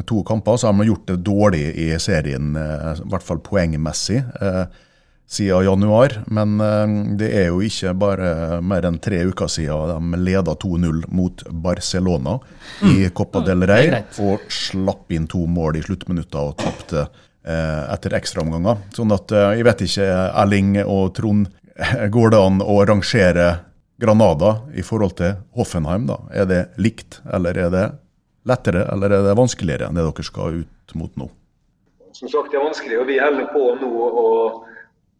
to 0.08 0.24
kamper. 0.28 0.58
Så 0.58 0.68
har 0.70 0.78
de 0.80 0.88
gjort 0.90 1.06
det 1.12 1.20
dårlig 1.26 1.64
i 1.80 1.88
serien, 2.02 2.54
i 2.58 3.12
hvert 3.12 3.26
fall 3.26 3.40
poengmessig, 3.44 4.24
eh, 4.42 4.66
siden 5.28 5.66
januar. 5.66 6.24
Men 6.28 6.62
eh, 6.62 6.94
det 7.18 7.30
er 7.42 7.50
jo 7.52 7.62
ikke 7.66 7.94
bare 7.98 8.62
mer 8.62 8.88
enn 8.88 9.00
tre 9.04 9.24
uker 9.30 9.50
siden 9.52 10.12
de 10.14 10.22
leda 10.22 10.56
2-0 10.60 11.04
mot 11.14 11.44
Barcelona 11.50 12.38
i 12.90 13.10
Copa 13.16 13.44
del 13.46 13.66
Rey, 13.70 13.92
og 14.24 14.46
slapp 14.52 15.12
inn 15.14 15.28
to 15.32 15.46
mål 15.50 15.80
i 15.80 15.84
sluttminutta 15.86 16.48
og 16.50 16.58
tapte 16.62 17.06
eh, 17.06 17.84
etter 17.94 18.18
ekstraomganger. 18.20 18.82
Sånn 18.96 19.14
at 19.16 19.34
eh, 19.34 19.52
jeg 19.60 19.68
vet 19.70 19.86
ikke, 19.88 20.10
Erling 20.44 20.80
og 20.86 21.14
Trond, 21.18 21.52
går 22.14 22.34
det 22.34 22.40
an 22.40 22.62
å 22.62 22.82
rangere 22.86 23.48
Granada 23.98 24.58
i 24.76 24.84
forhold 24.86 25.18
til 25.18 25.38
Hoffenheim? 25.58 26.06
da? 26.10 26.20
Er 26.34 26.50
det 26.50 26.64
likt, 26.82 27.22
eller 27.34 27.58
er 27.58 27.72
det 27.74 27.88
lettere, 28.50 28.84
eller 28.92 29.16
er 29.16 29.24
det 29.26 29.38
vanskeligere 29.40 29.88
enn 29.88 29.98
det 29.98 30.04
dere 30.06 30.26
skal 30.28 30.62
ut 30.62 30.96
mot 31.00 31.16
nå? 31.18 31.30
Som 32.14 32.30
sagt, 32.30 32.52
det 32.52 32.60
er 32.60 32.68
vanskelig, 32.68 33.00
og 33.02 33.08
vi 33.10 33.18
holder 33.18 33.48
på 33.50 33.64
nå 33.80 33.90
og 34.06 34.73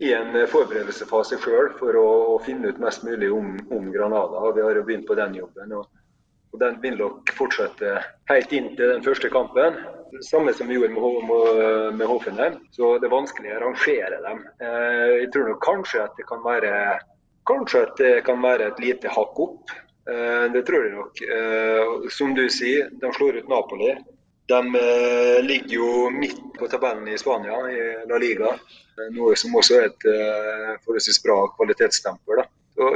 i 0.04 0.12
en 0.18 0.36
forberedelsesfase 0.52 1.38
sjøl 1.42 1.72
for 1.80 1.96
å, 2.00 2.08
å 2.36 2.38
finne 2.44 2.72
ut 2.72 2.80
mest 2.84 3.06
mulig 3.08 3.30
om, 3.34 3.54
om 3.72 3.92
Granada. 3.94 4.42
og 4.44 4.56
Vi 4.58 4.64
har 4.66 4.76
jo 4.80 4.86
begynt 4.88 5.08
på 5.08 5.16
den 5.20 5.36
jobben. 5.40 5.72
og, 5.80 5.88
og 6.54 6.60
Den 6.62 6.80
vil 6.84 6.98
nok 7.00 7.32
fortsette 7.38 7.96
helt 8.32 8.52
inn 8.54 8.74
til 8.78 8.92
den 8.96 9.06
første 9.06 9.32
kampen. 9.34 9.80
Samme 10.22 10.54
som 10.54 10.68
vi 10.70 10.76
gjorde 10.78 10.94
med, 10.94 11.24
med, 11.30 11.96
med 12.02 12.08
Hoffenheim. 12.10 12.60
Så 12.76 12.98
det 13.02 13.08
er 13.10 13.16
vanskelig 13.16 13.56
å 13.56 13.64
rangere 13.64 14.20
dem. 14.28 14.44
Eh, 14.62 15.08
jeg 15.24 15.32
tror 15.34 15.50
nok 15.50 15.64
kanskje 15.66 16.04
at 16.06 16.20
det 16.20 16.28
kan 16.30 16.44
være 16.46 16.76
Kanskje 17.44 17.80
at 17.84 17.98
det 18.00 18.12
kan 18.24 18.40
være 18.40 18.70
et 18.70 18.78
lite 18.80 19.10
hakk 19.12 19.40
opp. 19.44 19.72
Eh, 20.08 20.46
Det 20.54 20.62
tror 20.68 20.86
jeg 20.86 20.94
nok. 20.96 21.18
Eh, 21.28 22.10
Som 22.16 22.32
du 22.38 22.46
sier, 22.48 22.88
de 23.02 23.10
slår 23.18 23.42
ut 23.42 23.50
Napoli. 23.52 23.90
De 24.46 24.60
eh, 24.76 25.44
ligger 25.46 25.76
jo 25.78 26.10
midt 26.12 26.42
på 26.60 26.68
tabellen 26.68 27.08
i 27.08 27.18
Spania, 27.18 27.56
i 27.72 27.84
La 28.10 28.18
Liga. 28.20 28.52
Eh, 28.54 29.10
Noe 29.16 29.36
som 29.40 29.56
også 29.56 29.78
er 29.80 29.86
et 29.88 30.08
eh, 30.12 30.74
forholdsvis 30.84 31.22
bra 31.24 31.38
kvalitetsstempel. 31.56 32.44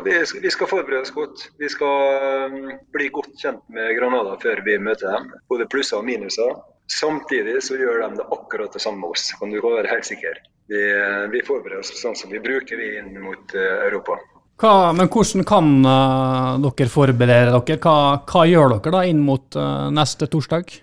Vi, 0.04 0.50
skal- 0.50 0.68
forberede 0.68 1.04
oss 1.06 1.14
godt. 1.14 1.44
Vi 1.62 1.70
skal 1.70 2.56
bli 2.92 3.12
godt 3.14 3.36
kjent 3.38 3.62
med 3.70 3.94
Granada 3.96 4.34
før 4.42 4.64
vi 4.66 4.80
møter 4.82 5.14
dem. 5.14 5.30
Både 5.48 5.68
plusser 5.70 6.00
og 6.00 6.08
minuser. 6.08 6.56
Samtidig 6.90 7.60
så 7.64 7.78
gjør 7.78 8.02
de 8.02 8.18
det 8.18 8.26
akkurat 8.34 8.74
det 8.74 8.82
samme 8.82 9.04
med 9.04 9.14
oss, 9.14 9.30
kan 9.38 9.52
du 9.54 9.60
være 9.62 9.92
helt 9.92 10.08
sikker. 10.08 10.40
Vi, 10.72 10.82
vi 11.30 11.44
forbereder 11.46 11.84
oss 11.84 11.94
sånn 12.00 12.18
som 12.18 12.32
vi 12.34 12.42
bruker 12.42 12.80
vi 12.80 12.90
inn 12.98 13.14
mot 13.22 13.54
Europa. 13.60 14.18
Hva, 14.58 14.90
men 14.98 15.06
hvordan 15.14 15.46
kan 15.46 15.68
uh, 15.86 16.58
dere 16.64 16.90
forberede 16.90 17.54
dere? 17.54 17.78
Hva, 17.78 17.96
hva 18.26 18.46
gjør 18.50 18.80
dere 18.80 18.96
da 18.96 19.04
inn 19.06 19.20
mot 19.22 19.54
uh, 19.60 19.92
neste 19.94 20.26
torsdag? 20.34 20.80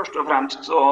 Først 0.00 0.14
og 0.16 0.28
fremst 0.30 0.68
å 0.72 0.82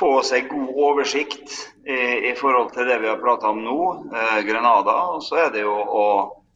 få 0.00 0.06
seg 0.24 0.46
god 0.48 0.78
oversikt 0.80 1.50
i, 1.84 2.30
i 2.30 2.32
forhold 2.38 2.70
til 2.72 2.88
det 2.88 3.02
vi 3.02 3.10
har 3.10 3.18
prata 3.20 3.50
om 3.52 3.60
nå, 3.60 3.80
eh, 4.16 4.38
Grenada. 4.48 4.94
Og 5.12 5.20
så 5.26 5.42
er 5.42 5.50
det 5.52 5.66
jo 5.66 5.74
å 5.76 6.06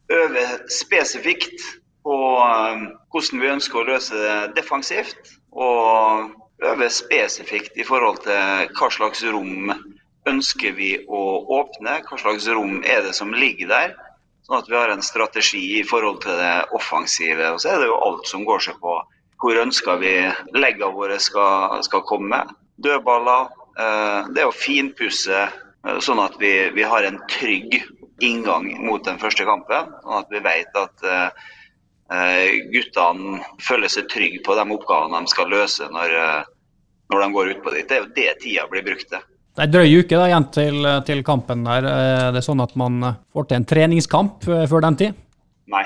øve 0.09 0.45
spesifikt 0.73 1.61
på 2.01 2.17
eh, 2.41 2.87
hvordan 3.13 3.43
vi 3.43 3.51
ønsker 3.51 3.83
å 3.83 3.85
løse 3.91 4.17
det 4.17 4.39
defensivt. 4.57 5.35
Og 5.53 6.33
øve 6.65 6.89
spesifikt 6.89 7.77
i 7.77 7.85
forhold 7.85 8.23
til 8.25 8.73
hva 8.79 8.89
slags 8.97 9.21
rom 9.29 9.69
ønsker 10.25 10.73
vi 10.73 10.95
å 11.05 11.23
åpne, 11.61 11.99
hva 12.09 12.17
slags 12.17 12.49
rom 12.49 12.79
er 12.81 13.05
det 13.05 13.13
som 13.13 13.29
ligger 13.37 13.69
der. 13.69 13.97
Sånn 14.49 14.57
at 14.57 14.73
vi 14.73 14.81
har 14.81 14.89
en 14.89 15.05
strategi 15.05 15.67
i 15.83 15.85
forhold 15.85 16.23
til 16.25 16.41
det 16.41 16.55
offensive. 16.81 17.53
Og 17.53 17.61
så 17.61 17.75
er 17.75 17.83
det 17.85 17.93
jo 17.93 18.05
alt 18.09 18.25
som 18.33 18.49
går 18.49 18.71
seg 18.71 18.81
på 18.81 18.97
hvor 19.41 19.57
ønsker 19.57 19.97
vi 20.01 20.13
leggene 20.53 20.93
våre 20.95 21.17
skal, 21.21 21.81
skal 21.85 22.05
komme. 22.07 22.43
Dødballer. 22.81 23.49
Eh, 23.79 24.29
det 24.35 24.45
å 24.45 24.53
finpusse 24.53 25.37
eh, 25.41 25.99
sånn 26.03 26.21
at 26.21 26.37
vi, 26.41 26.53
vi 26.75 26.85
har 26.85 27.07
en 27.07 27.19
trygg 27.31 27.79
inngang 28.21 28.67
mot 28.85 29.03
den 29.05 29.19
første 29.21 29.47
kampen. 29.47 29.89
Sånn 30.03 30.19
at 30.19 30.33
vi 30.33 30.43
vet 30.45 30.77
at 30.77 31.07
eh, 31.09 32.59
guttene 32.73 33.41
føler 33.63 33.91
seg 33.91 34.09
trygge 34.11 34.43
på 34.45 34.57
de 34.57 34.65
oppgavene 34.75 35.23
de 35.23 35.31
skal 35.31 35.49
løse 35.49 35.87
når, 35.93 36.15
når 37.13 37.23
de 37.23 37.29
går 37.37 37.53
utpå 37.55 37.75
dit. 37.77 37.87
Det 37.87 37.97
er 37.97 38.03
jo 38.03 38.11
det 38.17 38.33
tida 38.43 38.67
blir 38.69 38.85
brukt 38.85 39.07
til. 39.09 39.23
Det 39.51 39.65
er 39.65 39.67
en 39.67 39.73
drøy 39.73 39.97
uke 39.99 40.15
da, 40.15 40.27
igjen 40.29 40.45
til, 40.55 40.85
til 41.07 41.23
kampen 41.27 41.65
der. 41.65 41.87
Er 41.87 42.35
det 42.35 42.43
sånn 42.45 42.61
at 42.63 42.75
man 42.79 43.01
får 43.33 43.49
til 43.49 43.59
en 43.59 43.67
treningskamp 43.67 44.45
før 44.47 44.85
den 44.85 44.99
tid? 44.99 45.17
Nei. 45.71 45.83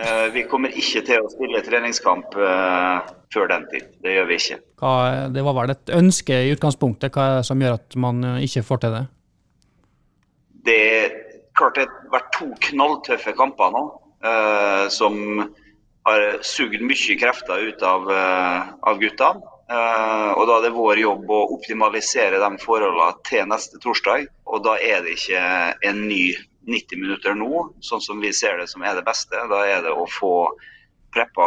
Eh, 0.00 0.32
vi 0.32 0.44
kommer 0.48 0.72
ikke 0.72 1.02
til 1.04 1.24
å 1.24 1.30
spille 1.32 1.60
treningskamp 1.64 2.36
eh, 2.38 3.08
før 3.34 3.50
den 3.50 3.66
tid. 3.72 3.88
Det 4.00 4.14
gjør 4.14 4.28
vi 4.30 4.38
ikke. 4.40 4.58
Hva, 4.80 4.92
det 5.34 5.44
var 5.44 5.56
vel 5.58 5.74
et 5.74 5.92
ønske 5.96 6.38
i 6.46 6.52
utgangspunktet. 6.54 7.12
Hva 7.12 7.26
er 7.26 7.40
det 7.40 7.48
som 7.50 7.60
gjør 7.60 7.76
at 7.76 7.96
man 8.00 8.24
eh, 8.24 8.44
ikke 8.46 8.64
får 8.66 8.84
til 8.84 8.96
det? 8.96 9.04
Det 10.68 10.78
er 10.86 11.16
klart 11.58 11.76
det 11.76 11.86
har 11.88 12.12
vært 12.14 12.30
to 12.36 12.48
knalltøffe 12.70 13.32
kamper 13.36 13.72
nå, 13.74 13.82
som 14.92 15.14
har 16.04 16.24
sugd 16.44 16.82
mye 16.84 17.16
krefter 17.20 17.64
ut 17.64 17.82
av, 17.84 18.06
av 18.12 19.00
guttene. 19.00 19.40
Og 19.70 20.42
Da 20.48 20.58
er 20.58 20.66
det 20.66 20.72
vår 20.76 21.00
jobb 21.00 21.32
å 21.32 21.40
optimalisere 21.56 22.40
de 22.42 22.50
forholdene 22.60 23.24
til 23.28 23.48
neste 23.48 23.80
torsdag. 23.80 24.28
Og 24.52 24.64
da 24.64 24.76
er 24.76 25.04
det 25.04 25.16
ikke 25.16 25.42
en 25.88 26.04
ny 26.08 26.22
90 26.66 27.00
minutter 27.00 27.36
nå, 27.38 27.70
sånn 27.80 28.02
som 28.04 28.20
vi 28.20 28.32
ser 28.36 28.60
det 28.60 28.68
som 28.70 28.84
er 28.84 28.98
det 28.98 29.06
beste. 29.06 29.38
Da 29.50 29.62
er 29.68 29.82
det 29.84 29.94
å 29.94 30.06
få 30.10 30.34
preppa 31.14 31.46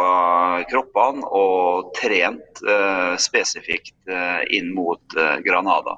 kroppene 0.68 1.24
og 1.32 1.92
trent 1.96 2.60
eh, 2.68 3.14
spesifikt 3.20 3.94
eh, 4.10 4.42
inn 4.58 4.74
mot 4.76 5.16
eh, 5.16 5.38
Granada. 5.46 5.96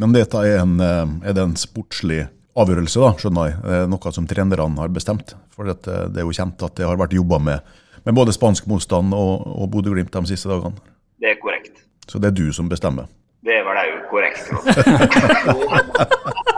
Men 0.00 0.14
dette 0.16 0.40
er, 0.42 0.62
en, 0.64 0.80
eh, 0.80 1.28
er 1.28 1.36
det 1.36 1.44
en 1.44 1.56
sportslig 1.60 2.24
avgjørelse, 2.58 3.02
da, 3.02 3.12
skjønner 3.20 3.50
jeg. 3.50 3.86
Noe 3.92 4.12
som 4.16 4.26
trenerne 4.30 4.82
har 4.82 4.90
bestemt. 4.94 5.36
For 5.54 5.70
eh, 5.70 5.78
det 5.84 6.22
er 6.22 6.26
jo 6.26 6.34
kjent 6.34 6.66
at 6.66 6.80
det 6.80 6.88
har 6.88 6.98
vært 7.00 7.14
jobba 7.14 7.38
med, 7.50 7.70
med 8.06 8.16
både 8.16 8.34
spansk 8.34 8.66
motstand 8.70 9.14
og, 9.14 9.46
og 9.46 9.70
Bodø-Glimt 9.72 10.16
de 10.16 10.32
siste 10.32 10.50
dagene. 10.50 10.80
Det 11.20 11.34
er 11.34 11.40
korrekt. 11.42 11.84
Så 12.10 12.18
det 12.18 12.32
er 12.32 12.38
du 12.40 12.48
som 12.56 12.70
bestemmer. 12.70 13.06
Det 13.46 13.54
er 13.54 13.62
vel 13.64 13.78
òg 13.80 14.00
korrekt. 14.10 14.50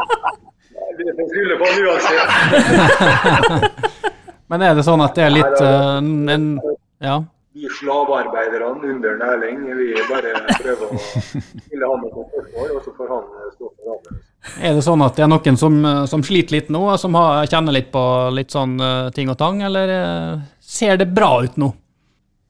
Vi 1.22 1.28
skylde 1.34 1.58
på 1.60 1.64
han 1.70 1.76
uansett. 1.86 2.28
Men 4.52 4.62
er 4.66 4.74
det 4.76 4.84
sånn 4.84 5.00
at 5.04 5.14
det 5.16 5.24
er 5.28 5.32
litt 5.32 5.60
uh, 5.62 6.00
en 6.02 6.48
Ja. 7.02 7.22
Vi 7.52 7.68
slavearbeiderne 7.68 8.88
under 8.88 9.18
Erling, 9.28 9.64
vi 9.76 9.92
bare 10.08 10.30
prøver 10.56 10.86
å 10.88 11.00
stille 11.00 11.88
han 11.90 12.06
et 12.06 12.14
spørsmål, 12.14 12.70
og 12.78 12.80
så 12.86 12.94
får 12.96 13.10
han 13.12 13.26
stå 13.52 13.68
for 13.68 13.98
det. 14.06 14.14
Er 14.64 14.78
det 14.78 14.84
sånn 14.86 15.04
at 15.04 15.18
det 15.18 15.26
er 15.26 15.28
noen 15.28 15.58
som, 15.60 15.76
eh, 15.84 15.98
som 16.08 16.24
sliter 16.24 16.56
litt 16.56 16.70
nå, 16.72 16.80
som 16.96 17.18
har, 17.20 17.44
kjenner 17.52 17.76
litt 17.76 17.92
på 17.92 18.04
litt 18.32 18.56
sånn 18.56 18.72
eh, 18.80 19.10
ting 19.12 19.28
og 19.28 19.36
tang, 19.42 19.60
eller 19.68 19.92
eh, 19.98 20.40
ser 20.64 20.96
det 21.02 21.10
bra 21.12 21.30
ut 21.44 21.60
nå? 21.60 21.68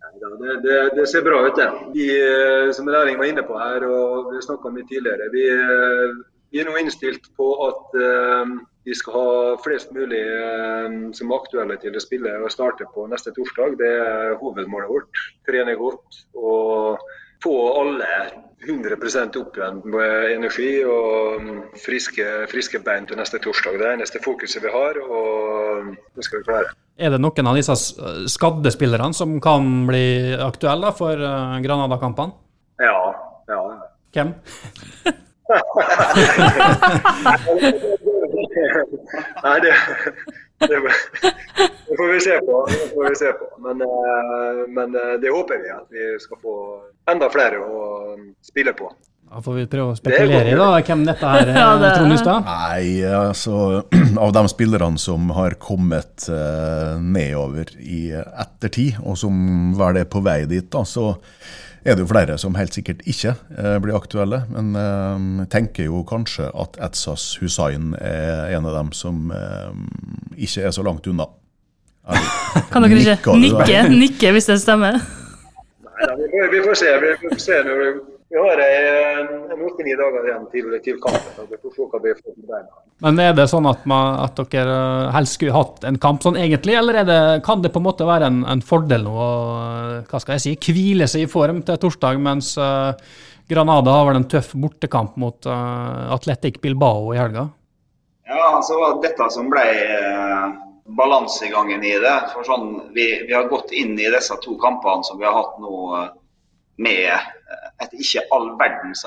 Ja, 0.07 0.31
det, 0.39 0.55
det, 0.69 0.79
det 1.01 1.09
ser 1.11 1.27
bra 1.27 1.43
ut, 1.49 1.59
det. 1.59 1.67
Vi, 1.99 2.07
eh, 2.23 2.71
som 2.71 2.87
Erling 2.87 3.19
var 3.19 3.33
inne 3.33 3.43
på 3.49 3.59
her, 3.59 3.83
og 3.91 4.31
vi 4.31 4.45
snakka 4.47 4.71
det 4.79 4.87
tidligere, 4.87 5.33
vi, 5.35 5.49
eh, 5.51 6.15
vi 6.53 6.61
er 6.61 6.69
nå 6.69 6.77
innstilt 6.81 7.31
på 7.39 7.49
at 7.67 7.97
eh, 7.97 8.53
vi 8.85 8.95
skal 8.99 9.17
ha 9.17 9.33
flest 9.65 9.93
mulig 9.95 10.21
eh, 10.21 10.95
som 11.17 11.33
er 11.33 11.41
aktuelle 11.41 11.79
til 11.81 11.97
å 11.97 12.03
spille 12.03 12.37
og 12.43 12.53
starte 12.53 12.89
på 12.93 13.07
neste 13.11 13.33
torsdag. 13.37 13.79
Det 13.81 13.91
er 14.03 14.39
hovedmålet 14.43 14.91
vårt. 14.91 15.23
Trene 15.49 15.77
godt 15.81 16.25
og 16.37 17.01
få 17.43 17.55
alle 17.81 18.09
100 18.63 19.41
opp 19.41 19.57
igjen 19.59 19.81
med 19.91 20.35
energi 20.37 20.85
og 20.87 21.41
mm, 21.43 21.63
friske, 21.83 22.27
friske 22.53 22.79
bein 22.85 23.09
til 23.09 23.19
neste 23.19 23.41
torsdag. 23.43 23.81
Det 23.81 23.89
er 23.89 23.97
eneste 23.97 24.23
fokuset 24.23 24.63
vi 24.63 24.71
har, 24.71 25.01
og 25.03 25.91
det 26.15 26.27
skal 26.29 26.43
vi 26.43 26.51
klare. 26.51 26.77
Er 27.01 27.11
det 27.11 27.23
noen 27.23 27.49
av 27.49 27.59
disse 27.59 27.75
skadde 28.31 28.71
spillerne 28.71 29.17
som 29.17 29.41
kan 29.43 29.89
bli 29.89 30.37
aktuelle 30.37 30.93
for 30.95 31.17
eh, 31.17 31.59
Granada-kampene? 31.65 32.39
Ja, 32.83 32.97
ja. 33.51 33.65
Hvem? 34.13 34.37
Nei, 39.43 39.61
det, 39.61 39.75
det, 40.59 40.81
det 41.89 41.97
får 41.97 42.13
vi 42.13 42.21
se 42.21 42.39
på. 42.39 42.69
Vi 43.09 43.17
se 43.17 43.33
på. 43.33 43.59
Men, 43.59 43.81
eh, 43.81 44.69
men 44.69 44.95
eh, 44.95 45.21
det 45.21 45.31
håper 45.31 45.59
vi 45.63 45.71
at 45.71 45.87
vi 45.91 46.21
skal 46.21 46.39
få 46.43 46.83
enda 47.11 47.31
flere 47.31 47.59
å 47.59 48.17
spille 48.43 48.73
på. 48.73 48.93
Da 49.33 49.41
får 49.41 49.55
vi 49.57 49.63
prøve 49.73 49.95
å 49.95 49.97
spekulere 49.97 50.51
i 50.53 50.57
da, 50.59 50.67
hvem 50.85 51.07
dette 51.09 51.25
her 51.25 51.47
er, 51.49 51.57
Ja, 51.63 51.69
det- 51.81 51.95
Trond 51.97 52.13
Hustad. 52.13 52.45
Nei, 52.45 53.01
altså 53.09 53.55
Av 54.27 54.35
de 54.37 54.43
spillerne 54.53 55.01
som 55.01 55.31
har 55.33 55.57
kommet 55.63 56.27
uh, 56.29 57.01
nedover 57.01 57.73
i 57.81 58.11
ettertid, 58.13 59.01
og 59.01 59.17
som 59.23 59.73
vel 59.79 60.03
er 60.03 60.11
på 60.13 60.21
vei 60.25 60.43
dit, 60.51 60.69
da, 60.75 60.85
så 60.85 61.15
er 61.83 61.97
det 61.97 62.05
jo 62.05 62.11
flere 62.13 62.37
som 62.39 62.61
helt 62.61 62.77
sikkert 62.77 63.01
ikke 63.09 63.33
uh, 63.57 63.79
blir 63.81 63.97
aktuelle. 63.97 64.43
Men 64.53 64.77
jeg 64.77 65.25
uh, 65.41 65.49
tenker 65.57 65.89
jo 65.89 66.05
kanskje 66.13 66.51
at 66.53 66.77
Etsas 66.91 67.31
Hussain 67.41 67.97
er 68.05 68.53
en 68.53 68.69
av 68.69 68.77
dem 68.83 68.93
som 68.93 69.33
eh, 69.33 69.73
ikke 70.45 70.69
er 70.69 70.77
så 70.77 70.85
langt 70.85 71.09
unna. 71.09 71.31
Kan 72.73 72.85
dere 72.85 73.17
ikke 73.17 73.41
nikke, 73.41 73.83
nikke 73.97 74.37
hvis 74.37 74.53
det 74.53 74.61
stemmer? 74.61 75.01
Nei, 76.03 76.17
vi, 76.21 76.33
får, 76.37 76.49
vi 76.53 76.65
får 76.69 76.83
se. 76.85 76.97
Vi 77.01 77.13
får 77.31 77.47
se 77.49 77.61
når 77.65 77.81
vi, 77.81 77.93
vi 78.33 78.41
har 78.41 78.63
en, 78.65 79.33
en 79.53 79.61
89 79.61 79.97
dager 80.01 80.29
igjen 80.29 80.47
til, 80.53 80.71
til 80.85 81.01
kampen. 81.03 81.49
Vi 81.51 81.59
får 81.61 81.75
se 81.77 81.89
hva 81.93 82.01
vi 82.01 82.15
får 82.17 82.37
til 82.37 82.47
der. 82.49 82.65
Men 83.05 83.21
er 83.21 83.35
det 83.37 83.49
sånn 83.53 83.69
at, 83.69 83.85
man, 83.91 84.17
at 84.23 84.41
dere 84.55 84.77
eh, 84.79 85.11
helst 85.17 85.37
skulle 85.37 85.57
hatt 85.57 85.85
en 85.89 85.99
kamp 86.01 86.25
sånn 86.25 86.39
egentlig, 86.41 86.79
eller 86.81 87.03
er 87.03 87.09
det, 87.09 87.21
kan 87.45 87.65
det 87.65 87.73
på 87.75 87.83
en 87.83 87.89
måte 87.91 88.09
være 88.09 88.31
en, 88.33 88.41
en 88.49 88.65
fordel 88.65 89.05
nå 89.05 89.13
å 89.13 89.29
eh, 89.59 89.99
hva 90.09 90.23
skal 90.23 90.39
jeg 90.39 90.45
si, 90.47 90.73
hvile 90.73 91.11
seg 91.11 91.27
i 91.27 91.31
form 91.31 91.61
til 91.67 91.81
torsdag, 91.83 92.21
mens 92.25 92.55
uh, 92.61 92.97
Granada 93.51 93.99
har 93.99 94.09
vel 94.09 94.23
en 94.23 94.29
tøff 94.31 94.55
bortekamp 94.57 95.19
mot 95.21 95.49
uh, 95.51 96.09
Atletic 96.17 96.61
Bilbao 96.65 97.13
i 97.13 97.21
helga? 97.21 97.49
Ja, 98.29 98.55
altså 98.57 98.81
var 98.81 99.01
dette 99.05 99.29
som 99.35 99.51
ble 99.53 99.67
uh, 99.93 100.53
balansegangen 100.85 101.85
i 101.85 101.95
det. 102.01 102.17
For 102.33 102.47
sånn, 102.47 102.75
vi, 102.97 103.07
vi 103.27 103.35
har 103.35 103.51
gått 103.51 103.73
inn 103.77 103.95
i 103.99 104.11
disse 104.13 104.37
to 104.43 104.57
kampene 104.61 105.07
som 105.07 105.21
vi 105.21 105.29
har 105.29 105.37
hatt 105.37 105.59
nå 105.63 105.77
eh, 105.99 106.09
med 106.83 107.09
eh, 107.13 107.62
et 107.81 107.95
ikke 107.97 108.27
all 108.35 108.53
verdens 108.61 109.07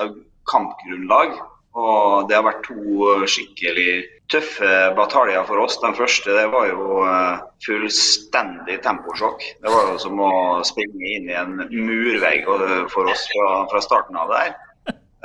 kampgrunnlag. 0.50 1.36
Og 1.76 2.28
det 2.28 2.38
har 2.38 2.46
vært 2.46 2.64
to 2.64 3.26
skikkelig 3.28 3.90
tøffe 4.32 4.68
bataljer 4.96 5.44
for 5.46 5.62
oss. 5.62 5.78
Den 5.82 5.96
første 5.96 6.34
det 6.34 6.46
var 6.52 6.68
jo 6.70 7.02
eh, 7.04 7.42
fullstendig 7.66 8.78
temposjokk. 8.86 9.44
Det 9.62 9.72
var 9.72 9.90
jo 9.92 9.98
som 10.02 10.22
å 10.22 10.30
springe 10.66 11.10
inn 11.16 11.28
i 11.30 11.36
en 11.36 11.58
murvegg 11.70 12.46
for 12.92 13.12
oss 13.12 13.26
fra, 13.32 13.50
fra 13.70 13.82
starten 13.84 14.18
av 14.18 14.32
der. 14.32 14.54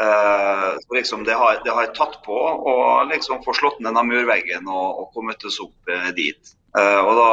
Eh, 0.02 0.68
så 0.84 0.98
liksom 0.98 1.24
det 1.28 1.38
har, 1.40 1.62
det 1.66 1.76
har 1.78 1.94
tatt 1.98 2.20
på 2.26 2.36
å 2.36 2.76
liksom 3.10 3.46
få 3.46 3.56
slått 3.58 3.80
ned 3.80 3.96
den 3.96 4.12
murveggen 4.12 4.68
og, 4.68 5.06
og 5.06 5.16
kommet 5.16 5.48
oss 5.48 5.62
opp 5.64 5.94
eh, 5.94 6.12
dit. 6.18 6.58
Og 6.72 7.18
da 7.18 7.32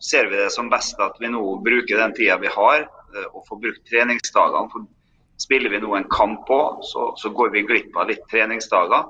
ser 0.00 0.30
vi 0.30 0.38
det 0.40 0.46
som 0.54 0.70
best 0.72 0.96
at 1.04 1.18
vi 1.20 1.28
nå 1.28 1.42
bruker 1.60 1.98
den 2.00 2.14
tida 2.16 2.38
vi 2.40 2.48
har, 2.48 2.86
og 3.34 3.42
får 3.44 3.58
brukt 3.60 3.82
treningsdagene. 3.84 4.70
For 4.72 4.86
spiller 5.40 5.70
vi 5.70 5.80
nå 5.80 5.94
en 5.96 6.08
kamp 6.10 6.46
på, 6.48 6.60
så, 6.82 7.12
så 7.16 7.30
går 7.30 7.52
vi 7.54 7.66
glipp 7.68 7.96
av 7.96 8.10
litt 8.10 8.24
treningsdager. 8.30 9.08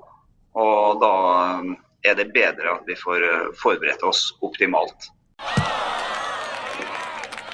Og 0.56 1.00
da 1.02 1.12
eh, 1.44 1.72
er 2.10 2.18
det 2.18 2.30
bedre 2.34 2.76
at 2.78 2.88
vi 2.88 2.96
får 2.98 3.24
eh, 3.24 3.48
forberedt 3.60 4.04
oss 4.06 4.28
optimalt. 4.46 5.10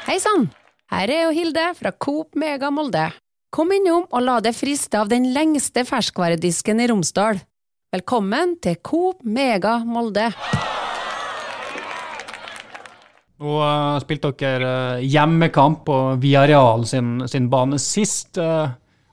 Hei 0.06 0.18
sann! 0.22 0.50
Her 0.92 1.08
er 1.08 1.22
jo 1.24 1.32
Hilde 1.32 1.70
fra 1.78 1.92
Coop 1.96 2.36
Mega 2.36 2.68
Molde. 2.68 3.06
Kom 3.52 3.72
innom 3.72 4.04
og 4.10 4.24
la 4.24 4.40
deg 4.44 4.56
friste 4.56 5.00
av 5.00 5.08
den 5.12 5.30
lengste 5.32 5.86
ferskvaredisken 5.88 6.82
i 6.84 6.88
Romsdal. 6.92 7.40
Velkommen 7.92 8.58
til 8.64 8.78
Coop 8.84 9.24
Mega 9.24 9.78
Molde. 9.88 10.30
Nå 13.42 13.56
uh, 13.58 13.98
spilte 13.98 14.30
dere 14.38 14.70
uh, 14.70 15.02
hjemmekamp 15.02 15.80
på 15.88 15.98
Viareal 16.22 16.84
sin, 16.86 17.24
sin 17.28 17.48
bane 17.50 17.78
sist. 17.82 18.38
Uh, 18.38 18.70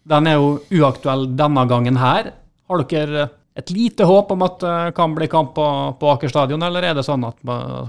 den 0.09 0.29
er 0.29 0.37
jo 0.37 0.51
uaktuell 0.77 1.25
denne 1.37 1.63
gangen 1.69 1.97
her. 1.97 2.29
Har 2.69 2.83
dere 2.91 3.25
et 3.57 3.73
lite 3.73 4.05
håp 4.05 4.29
om 4.35 4.45
at 4.45 4.61
det 4.61 4.93
kan 4.97 5.15
bli 5.17 5.27
kamp 5.27 5.55
på, 5.57 5.65
på 5.99 6.11
Aker 6.13 6.29
stadion, 6.29 6.61
eller 6.63 6.85
er 6.85 6.93
det 6.95 7.03
sånn 7.07 7.25
at 7.25 7.41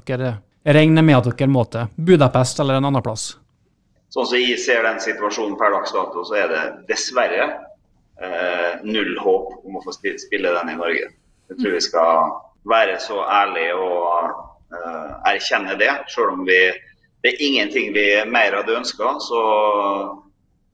dere 0.08 0.32
regner 0.64 1.04
med 1.04 1.18
at 1.18 1.28
dere 1.28 1.52
må 1.52 1.66
til 1.70 1.92
Budapest 1.94 2.62
eller 2.64 2.80
en 2.80 2.88
annen 2.88 3.04
plass? 3.04 3.34
Sånn 4.10 4.26
som 4.26 4.40
jeg 4.40 4.56
ser 4.58 4.82
den 4.88 4.98
situasjonen 5.00 5.54
per 5.60 5.76
dags 5.76 5.92
dato, 5.94 6.24
så 6.26 6.40
er 6.40 6.50
det 6.50 6.62
dessverre 6.88 7.46
null 8.82 9.12
håp 9.22 9.60
om 9.62 9.78
å 9.78 9.84
få 9.84 9.94
spille 9.94 10.56
den 10.56 10.72
i 10.72 10.78
Norge. 10.80 11.12
Jeg 11.52 11.60
tror 11.60 11.76
vi 11.76 11.84
skal 11.84 12.32
være 12.72 12.98
så 13.04 13.22
ærlige 13.28 13.78
og 13.78 14.48
eh, 14.72 15.12
erkjenne 15.34 15.76
det, 15.80 15.90
selv 16.12 16.34
om 16.34 16.44
vi, 16.48 16.58
det 17.22 17.32
er 17.32 17.46
ingenting 17.46 17.94
vi 17.96 18.06
mer 18.30 18.56
hadde 18.60 18.78
ønska. 18.80 19.14
Så 19.24 19.40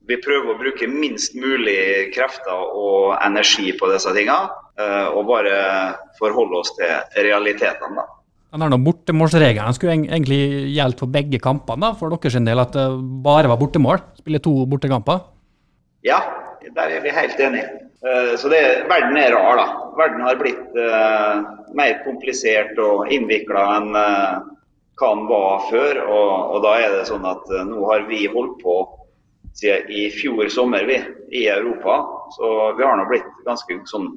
vi 0.07 0.19
prøver 0.23 0.53
å 0.53 0.59
bruke 0.61 0.89
minst 0.91 1.35
mulig 1.39 2.13
krefter 2.15 2.55
og 2.55 3.17
energi 3.19 3.73
på 3.79 3.89
disse 3.91 4.13
tingene, 4.15 4.53
eh, 4.79 5.09
og 5.11 5.27
bare 5.31 5.57
forholde 6.21 6.63
oss 6.63 6.75
til 6.79 7.27
realitetene. 7.27 7.97
da. 8.03 8.13
Den 8.57 8.85
bortemålsregelen 8.85 9.75
skulle 9.77 9.97
egentlig 9.99 10.73
gjelde 10.73 11.01
for 11.01 11.13
begge 11.13 11.41
kampene, 11.43 11.91
da, 11.91 11.97
for 11.99 12.15
deres 12.15 12.39
del 12.39 12.63
at 12.63 12.73
det 12.77 12.87
bare 13.25 13.51
var 13.51 13.59
bortemål. 13.61 14.01
Spille 14.23 14.41
to 14.41 14.55
bortekamper. 14.71 15.27
Ja, 16.07 16.23
der 16.63 16.95
er 16.95 17.03
vi 17.03 17.13
helt 17.13 17.41
enige. 17.43 17.86
Eh, 18.05 18.37
Så 18.37 18.49
det, 18.49 18.87
verden 18.89 19.17
er 19.17 19.33
rar, 19.33 19.57
da. 19.57 19.67
Verden 19.97 20.21
har 20.21 20.37
blitt 20.37 20.77
eh, 20.77 21.47
mer 21.77 21.97
komplisert 22.05 22.77
og 22.83 23.09
innvikla 23.13 23.65
enn 23.79 23.97
eh, 23.97 24.53
hva 24.97 25.09
den 25.15 25.25
var 25.31 25.65
før. 25.71 26.03
Og, 26.05 26.31
og 26.57 26.63
da 26.67 26.77
er 26.83 26.95
det 26.99 27.09
sånn 27.09 27.27
at 27.29 27.49
eh, 27.53 27.65
nå 27.69 27.83
har 27.89 28.07
vi 28.11 28.27
holdt 28.33 28.61
på 28.63 28.77
siden 29.57 29.89
i 29.89 30.07
fjor 30.13 30.49
sommer, 30.53 30.85
vi, 30.85 31.01
i 31.33 31.47
Europa. 31.49 32.03
Så 32.37 32.53
vi 32.77 32.85
har 32.85 32.97
nå 33.01 33.09
blitt 33.09 33.29
ganske 33.47 33.81
sånn 33.89 34.13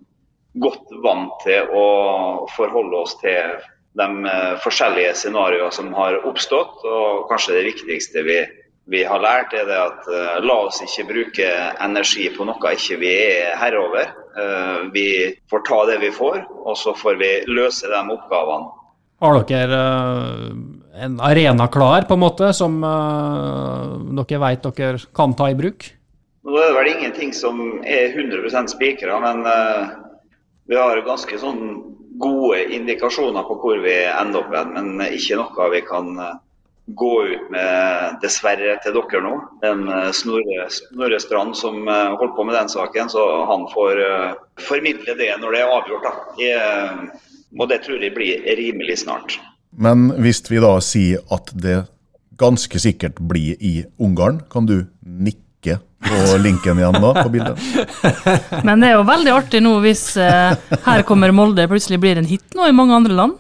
godt 0.60 0.90
vant 1.04 1.36
til 1.46 1.70
å 1.72 1.86
forholde 2.56 3.04
oss 3.06 3.16
til 3.22 3.60
de 4.00 4.08
eh, 4.28 4.56
forskjellige 4.64 5.16
scenarioene 5.22 5.72
som 5.76 5.94
har 5.96 6.20
oppstått. 6.28 6.84
Og 6.84 7.30
kanskje 7.32 7.56
det 7.62 7.68
viktigste 7.72 8.26
vi, 8.28 8.42
vi 8.90 9.04
har 9.06 9.22
lært, 9.22 9.54
er 9.54 9.68
det 9.70 9.78
at 9.78 10.08
uh, 10.10 10.40
la 10.42 10.56
oss 10.66 10.82
ikke 10.86 11.08
bruke 11.10 11.50
energi 11.86 12.28
på 12.34 12.48
noe 12.48 12.74
ikke 12.74 12.98
vi 13.02 13.12
er 13.14 13.56
herre 13.60 13.84
over. 13.84 14.10
Eh, 14.40 14.82
vi 14.94 15.08
får 15.52 15.64
ta 15.68 15.78
det 15.90 15.98
vi 16.00 16.10
får, 16.16 16.44
og 16.64 16.78
så 16.78 16.94
får 16.96 17.18
vi 17.20 17.30
løse 17.50 17.90
de 17.92 18.00
oppgavene. 18.14 18.70
Har 19.20 19.40
dere 19.50 19.80
uh, 19.80 20.52
en 21.04 21.18
arena 21.26 21.68
klar, 21.68 22.08
på 22.08 22.16
en 22.16 22.24
måte, 22.24 22.52
som 22.56 22.80
dere 22.82 24.42
vet 24.46 24.70
dere 24.80 25.02
kan 25.16 25.36
ta 25.36 25.50
i 25.52 25.58
bruk? 25.60 25.90
Nå 26.48 26.56
er 26.56 26.70
det 26.70 26.78
vel 26.78 26.92
ingenting 26.94 27.34
som 27.36 27.60
er 27.84 28.16
100% 28.16 28.72
spikra, 28.72 29.20
men 29.22 29.44
vi 30.70 30.78
har 30.78 31.02
ganske 31.06 31.40
sånn 31.42 31.62
gode 32.20 32.64
indikasjoner 32.76 33.46
på 33.48 33.58
hvor 33.62 33.82
vi 33.84 33.96
ender 34.06 34.44
opp 34.44 34.54
igjen, 34.54 34.74
Men 34.76 35.02
ikke 35.08 35.40
noe 35.40 35.70
vi 35.74 35.82
kan 35.88 36.12
eh, 36.20 36.38
gå 36.96 37.14
ut 37.28 37.50
med 37.54 38.20
dessverre 38.24 38.78
til 38.84 38.96
dere 38.96 39.22
nå. 39.24 39.34
Den 39.64 39.86
eh, 39.90 40.10
Snorre, 40.16 40.70
Snorre 40.74 41.20
Strand 41.22 41.58
som 41.58 41.84
eh, 41.88 42.16
holdt 42.20 42.36
på 42.38 42.46
med 42.48 42.58
den 42.58 42.72
saken, 42.72 43.12
så 43.12 43.26
han 43.50 43.68
får 43.74 44.02
eh, 44.06 44.32
formidle 44.66 45.18
det 45.20 45.32
når 45.42 45.56
det 45.56 45.62
er 45.62 45.76
avgjort. 45.76 46.08
da. 46.08 46.16
Jeg, 46.40 47.12
og 47.58 47.70
det 47.72 47.84
tror 47.86 48.02
jeg 48.04 48.16
blir 48.18 48.50
rimelig 48.60 49.02
snart. 49.04 49.40
Men 49.78 50.10
hvis 50.18 50.42
vi 50.50 50.62
da 50.64 50.76
sier 50.84 51.22
at 51.34 51.52
det 51.54 51.84
ganske 52.40 52.82
sikkert 52.82 53.20
blir 53.30 53.60
i 53.60 53.84
Ungarn, 54.02 54.42
kan 54.50 54.66
du 54.66 54.82
nikke 55.04 55.78
på 56.00 56.38
linken 56.40 56.80
igjen 56.80 56.98
da, 57.04 57.12
på 57.20 57.30
bildet? 57.34 57.60
Men 58.68 58.80
det 58.80 58.92
er 58.92 58.98
jo 58.98 59.06
veldig 59.08 59.36
artig 59.36 59.62
nå 59.64 59.76
hvis 59.84 60.04
eh, 60.22 60.56
Her 60.86 61.04
kommer 61.08 61.36
Molde 61.36 61.68
plutselig 61.70 62.00
blir 62.02 62.20
en 62.20 62.30
hit 62.30 62.56
nå 62.58 62.70
i 62.70 62.76
mange 62.76 62.96
andre 62.96 63.18
land. 63.18 63.38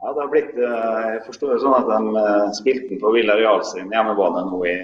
Ja, 0.00 0.14
det 0.14 0.22
har 0.22 0.30
blitt, 0.32 0.56
eh, 0.56 1.10
Jeg 1.14 1.20
forstår 1.26 1.52
det 1.54 1.60
sånn 1.60 1.76
at 1.76 1.90
de 1.90 2.22
eh, 2.22 2.48
spilte 2.56 2.88
den 2.88 3.02
på 3.02 3.12
Villarreal 3.12 3.60
sin 3.68 3.92
hjemmebane 3.92 4.46
nå 4.48 4.62
i, 4.64 4.78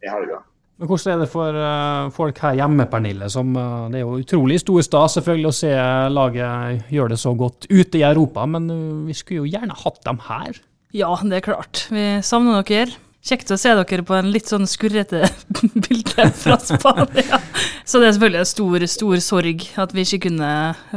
i 0.00 0.08
helga. 0.08 0.40
Men 0.80 0.88
hvordan 0.88 1.12
er 1.12 1.20
det 1.20 1.28
for 1.30 1.58
eh, 1.60 2.08
folk 2.16 2.40
her 2.40 2.56
hjemme, 2.62 2.88
Pernille? 2.90 3.28
Som, 3.30 3.52
det 3.52 4.00
er 4.00 4.06
jo 4.06 4.16
utrolig 4.22 4.62
stor 4.62 4.80
stas 4.86 5.18
selvfølgelig 5.18 5.50
å 5.50 5.58
se 5.60 5.72
laget 6.16 6.90
gjøre 6.90 7.12
det 7.12 7.20
så 7.20 7.34
godt 7.36 7.68
ute 7.68 8.00
i 8.00 8.06
Europa, 8.08 8.48
men 8.48 8.72
vi 9.06 9.16
skulle 9.18 9.44
jo 9.44 9.52
gjerne 9.58 9.76
hatt 9.84 10.00
dem 10.08 10.24
her. 10.30 10.62
Ja, 10.96 11.12
det 11.20 11.40
er 11.40 11.48
klart. 11.52 11.86
Vi 11.92 12.06
savner 12.24 12.64
dere. 12.64 12.96
Kjekt 13.22 13.52
å 13.54 13.56
se 13.60 13.70
dere 13.78 14.02
på 14.02 14.16
en 14.16 14.32
litt 14.34 14.48
sånn 14.50 14.64
skurrete 14.66 15.28
bilde 15.84 16.24
fra 16.34 16.56
Spania. 16.58 17.38
Så 17.84 18.00
det 18.00 18.08
er 18.08 18.16
selvfølgelig 18.16 18.40
en 18.40 18.50
stor, 18.50 18.86
stor 18.90 19.20
sorg 19.22 19.66
at 19.84 19.94
vi 19.94 20.02
ikke 20.08 20.24
kunne 20.30 20.50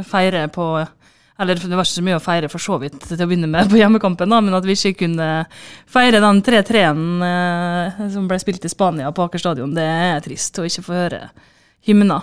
feire 0.08 0.48
på 0.50 0.66
Eller 1.38 1.58
det 1.60 1.72
var 1.72 1.84
ikke 1.84 1.98
så 1.98 2.06
mye 2.06 2.20
å 2.20 2.24
feire 2.24 2.48
for 2.52 2.62
så 2.62 2.78
vidt 2.80 3.00
til 3.02 3.20
å 3.20 3.28
begynne 3.28 3.50
med 3.50 3.68
på 3.72 3.80
hjemmekampen, 3.80 4.32
da, 4.32 4.40
men 4.44 4.56
at 4.56 4.64
vi 4.64 4.76
ikke 4.76 5.04
kunne 5.04 5.28
feire 5.90 6.22
den 6.24 6.40
3-3-en 6.46 7.26
eh, 7.28 8.06
som 8.14 8.30
ble 8.30 8.40
spilt 8.40 8.64
i 8.64 8.72
Spania 8.72 9.12
på 9.12 9.26
Aker 9.26 9.42
stadion, 9.42 9.76
det 9.76 9.84
er 9.84 10.24
trist 10.24 10.56
å 10.62 10.66
ikke 10.68 10.86
få 10.86 10.96
høre 10.96 11.28
hymna 11.86 12.22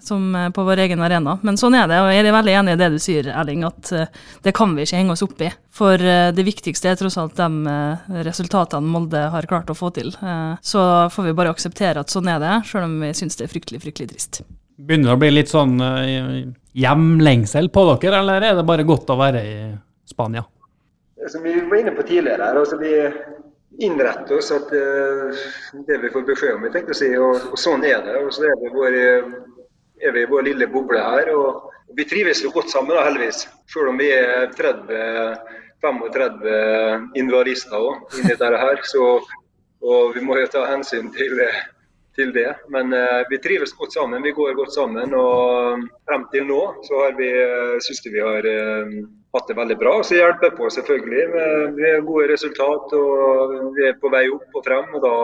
som 0.00 0.50
på 0.54 0.62
vår 0.62 0.76
egen 0.86 1.02
arena. 1.02 1.38
Men 1.42 1.58
sånn 1.60 1.76
er 1.76 1.88
det, 1.88 2.00
og 2.00 2.10
jeg 2.12 2.24
er 2.24 2.34
veldig 2.34 2.54
enig 2.60 2.74
i 2.74 2.80
det 2.80 2.88
du 2.94 2.98
sier, 3.02 3.28
Erling, 3.34 3.64
at 3.68 3.92
eh, 3.92 4.10
det 4.44 4.54
kan 4.56 4.74
vi 4.74 4.86
ikke 4.86 4.98
henge 5.00 5.14
oss 5.14 5.24
opp 5.26 5.44
i. 5.44 5.50
For 5.74 6.00
eh, 6.00 6.30
det 6.34 6.46
viktigste 6.46 6.90
er 6.90 6.98
tross 7.00 7.18
alt 7.20 7.36
de 7.38 7.70
eh, 7.70 8.18
resultatene 8.26 8.90
Molde 8.90 9.26
har 9.34 9.48
klart 9.50 9.70
å 9.70 9.78
få 9.78 9.92
til. 9.94 10.12
Så 10.64 10.82
får 11.12 11.28
vi 11.28 11.36
bare 11.36 11.54
akseptere 11.54 12.02
at 12.02 12.12
sånn 12.12 12.30
er 12.32 12.40
det, 12.42 12.54
selv 12.70 12.88
om 12.88 12.98
vi 13.02 13.14
syns 13.16 13.38
det 13.38 13.46
er 13.46 13.52
fryktelig, 13.52 13.82
fryktelig 13.84 14.14
trist. 14.14 14.44
Begynner 14.76 15.12
det 15.12 15.14
å 15.14 15.20
bli 15.22 15.30
litt 15.30 15.50
sånn 15.52 15.76
eh, 15.82 16.38
hjemlengsel 16.74 17.70
på 17.74 17.84
dere, 17.92 18.18
eller 18.20 18.42
er 18.42 18.56
det 18.58 18.66
bare 18.66 18.86
godt 18.86 19.12
å 19.14 19.18
være 19.20 19.42
i 19.46 19.54
Spania? 20.10 20.42
Som 21.30 21.44
vi 21.46 21.54
var 21.60 21.78
inne 21.78 21.94
på 21.94 22.02
tidligere, 22.08 22.50
altså 22.58 22.78
vi 22.80 22.94
innretter 23.84 24.38
oss 24.38 24.50
at 24.54 24.72
eh, 24.74 25.44
det 25.86 26.00
vi 26.02 26.10
får 26.10 26.26
beskjed 26.26 26.58
om, 26.58 26.66
tenkte 26.74 26.94
å 26.94 26.98
si, 26.98 27.10
og, 27.18 27.52
og 27.52 27.60
sånn 27.60 27.86
er 27.86 28.02
det. 28.02 28.16
Og 28.24 28.34
så 28.34 28.48
er 28.50 28.74
vår, 28.74 28.98
er 30.02 30.16
vi 30.16 30.24
i 30.24 30.30
vår 30.30 30.48
lille 30.50 30.68
boble 30.72 31.02
her. 31.02 31.30
og 31.34 31.70
Vi 31.94 32.06
trives 32.10 32.42
jo 32.42 32.50
godt 32.54 32.72
sammen, 32.74 32.96
da, 32.96 33.06
heldigvis. 33.06 33.44
Selv 33.70 33.92
om 33.92 34.02
vi 34.02 34.10
er 34.14 34.50
30, 34.58 35.38
35 35.84 37.14
invalister 37.20 37.78
også, 37.78 38.18
inni 38.18 38.34
dette 38.34 38.64
her. 38.64 38.82
Så, 38.90 39.06
og 39.84 40.18
vi 40.18 40.24
må 40.24 40.38
jo 40.40 40.50
ta 40.50 40.66
hensyn 40.70 41.14
til, 41.14 41.38
til 42.16 42.32
det. 42.34 42.48
Men 42.72 42.92
eh, 42.96 43.22
vi 43.30 43.40
trives 43.42 43.74
godt 43.78 43.96
sammen. 43.96 44.22
Vi 44.22 44.34
går 44.36 44.56
godt 44.58 44.74
sammen. 44.74 45.14
Og 45.18 45.84
frem 46.08 46.26
til 46.32 46.48
nå 46.48 46.60
så 46.86 47.04
har 47.04 47.16
vi, 47.18 47.30
syns 47.84 48.04
vi 48.06 48.22
har 48.22 48.48
eh, 48.50 48.98
hatt 49.36 49.50
det 49.50 49.58
veldig 49.58 49.78
bra. 49.80 49.96
Så 50.02 50.18
hjelper 50.18 50.54
på 50.58 50.70
selvfølgelig. 50.70 51.24
Vi 51.78 51.88
har 51.90 52.06
gode 52.06 52.30
resultat 52.34 52.94
og 52.98 53.58
vi 53.78 53.88
er 53.90 53.98
på 54.00 54.12
vei 54.12 54.28
opp 54.32 54.60
og 54.60 54.66
frem. 54.66 54.94
og 54.94 55.04
da 55.04 55.16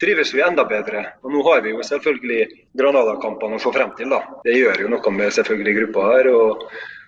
trives 0.00 0.34
vi 0.34 0.42
enda 0.42 0.64
bedre. 0.68 1.04
Og 1.22 1.32
Nå 1.32 1.42
har 1.48 1.62
vi 1.64 1.72
jo 1.74 1.84
selvfølgelig 1.84 2.48
Granada-kampene 2.78 3.58
å 3.58 3.62
se 3.62 3.72
frem 3.74 3.94
til. 3.98 4.10
da. 4.10 4.20
Det 4.44 4.56
gjør 4.56 4.84
jo 4.84 4.90
noe 4.92 5.14
med 5.14 5.32
selvfølgelig 5.36 5.76
gruppa 5.80 6.08
her, 6.10 6.30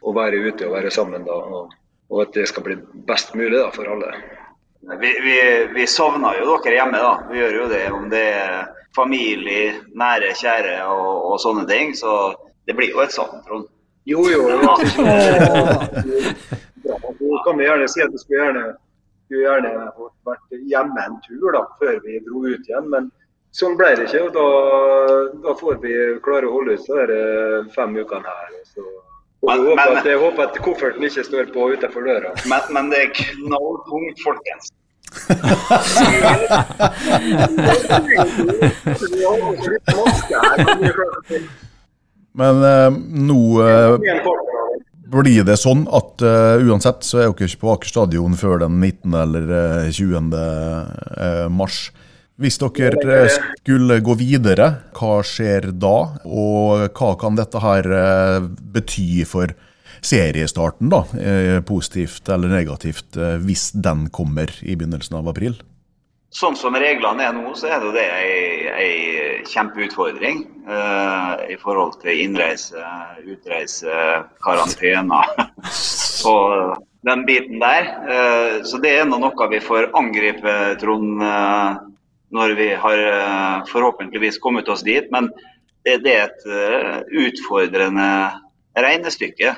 å 0.06 0.14
være 0.14 0.42
ute 0.46 0.68
og 0.68 0.76
være 0.76 0.92
sammen 0.94 1.26
da. 1.26 1.36
Og, 1.36 1.74
og, 2.10 2.18
at 2.22 2.34
det 2.36 2.46
skal 2.50 2.66
bli 2.66 2.78
best 3.08 3.34
mulig 3.34 3.58
da, 3.58 3.70
for 3.74 3.90
alle. 3.90 4.12
Vi, 4.80 5.12
vi, 5.24 5.36
vi 5.74 5.86
savner 5.86 6.40
jo 6.40 6.56
dere 6.62 6.74
hjemme, 6.78 6.98
da. 7.02 7.14
Vi 7.30 7.38
gjør 7.40 7.54
jo 7.60 7.68
det. 7.72 7.84
Om 7.92 8.08
det 8.12 8.24
er 8.34 8.66
familie, 8.96 9.74
nære, 9.94 10.32
kjære 10.38 10.76
og, 10.92 11.32
og 11.32 11.40
sånne 11.42 11.66
ting. 11.70 11.94
Så 11.96 12.34
det 12.66 12.76
blir 12.78 12.94
jo 12.94 13.02
et 13.04 13.14
savn, 13.14 13.42
Trond. 13.46 13.68
Jo, 14.06 14.22
jo. 14.30 14.48
Ja. 14.48 14.58
da 16.86 17.38
kan 17.44 17.58
vi 17.58 17.66
gjerne 17.66 17.88
si 17.90 18.02
at 18.04 18.12
vi 18.14 18.20
skulle 18.22 18.44
gjerne 18.44 18.66
skulle 19.26 19.42
gjerne 19.42 19.70
vært 20.26 20.58
hjemme 20.70 21.02
en 21.02 21.16
tur 21.26 21.50
da, 21.54 21.64
før 21.80 21.98
vi 22.04 22.20
dro 22.26 22.44
ut 22.46 22.68
igjen. 22.70 22.88
Men 22.92 23.10
sånn 23.56 23.76
ble 23.78 23.92
det 23.98 24.06
ikke. 24.06 24.22
og 24.28 24.32
Da, 24.36 24.46
da 25.44 25.56
får 25.58 25.80
vi 25.82 25.94
klare 26.24 26.48
å 26.48 26.54
holde 26.54 26.78
ut 26.78 26.86
de 27.10 27.20
fem 27.74 27.98
ukene 27.98 28.36
her. 28.40 28.56
Så. 28.70 28.86
Men, 29.46 29.60
jeg, 29.60 29.64
håper 29.66 29.78
men, 29.78 29.98
at, 29.98 30.06
jeg 30.10 30.18
håper 30.18 30.42
at 30.48 30.56
kofferten 30.64 31.02
ikke 31.06 31.22
står 31.26 31.44
på 31.54 31.60
utenfor 31.76 32.02
døra. 32.08 32.30
Men, 32.50 32.60
men 32.74 32.84
det 32.90 32.98
er 33.04 33.10
knalltungt, 33.14 34.18
folkens. 34.26 34.66
men 42.36 42.54
eh, 42.66 42.90
nå 43.30 43.40
eh, 43.62 43.94
blir 45.14 45.46
det 45.46 45.56
sånn 45.62 45.86
at 45.94 46.22
uh, 46.26 46.58
uansett 46.66 47.06
så 47.06 47.20
er 47.22 47.30
dere 47.30 47.46
ikke 47.46 47.62
på 47.62 47.70
Aker 47.76 47.88
stadion 47.92 48.34
før 48.38 48.58
den 48.64 48.80
19. 48.82 49.14
eller 49.22 49.44
uh, 49.46 49.86
20. 49.94 50.34
Uh, 50.34 51.46
mars. 51.54 51.92
Hvis 52.36 52.58
dere 52.60 53.20
skulle 53.30 54.00
gå 54.04 54.16
videre, 54.20 54.66
hva 54.96 55.14
skjer 55.24 55.70
da? 55.72 55.94
Og 56.28 56.90
hva 56.92 57.14
kan 57.16 57.38
dette 57.38 57.62
her 57.64 57.88
bety 58.74 59.24
for 59.24 59.54
seriestarten, 60.04 60.92
da? 60.92 61.00
Positivt 61.64 62.28
eller 62.28 62.52
negativt, 62.52 63.16
hvis 63.40 63.70
den 63.72 64.10
kommer 64.12 64.52
i 64.60 64.76
begynnelsen 64.76 65.16
av 65.16 65.32
april? 65.32 65.56
Sånn 66.36 66.56
som 66.58 66.74
reglene 66.76 67.24
er 67.24 67.32
nå, 67.32 67.54
så 67.56 67.70
er 67.72 67.84
det, 67.94 68.04
en 68.76 69.46
kjempeutfordring 69.46 70.42
uh, 70.68 71.38
i 71.48 71.56
forhold 71.60 72.00
til 72.02 72.18
innreise, 72.26 72.82
utreise, 73.24 73.92
karantener 74.44 75.30
og 76.32 76.82
den 77.06 77.22
biten 77.28 77.62
der. 77.62 77.88
Uh, 78.04 78.64
så 78.66 78.80
det 78.82 78.96
er 78.98 79.08
noe 79.08 79.48
vi 79.52 79.62
får 79.62 79.92
angripe, 79.96 80.56
Trond, 80.82 81.22
uh, 81.22 81.78
når 82.34 82.56
vi 82.58 82.70
har 82.74 83.02
forhåpentligvis 83.70 84.40
kommet 84.42 84.68
oss 84.72 84.82
dit. 84.86 85.06
Men 85.14 85.28
det, 85.86 86.00
det 86.02 86.16
er 86.16 86.26
et 86.26 87.12
utfordrende 87.26 88.08
regnestykke 88.76 89.54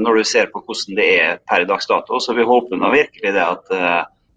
når 0.00 0.18
du 0.18 0.26
ser 0.26 0.48
på 0.50 0.58
hvordan 0.64 0.98
det 0.98 1.06
er 1.20 1.38
per 1.46 1.68
dags 1.68 1.86
dato. 1.86 2.18
Så 2.18 2.34
vi 2.34 2.46
håper 2.48 2.80
nå 2.80 2.90
virkelig 2.90 3.30
det 3.36 3.44
at 3.44 3.70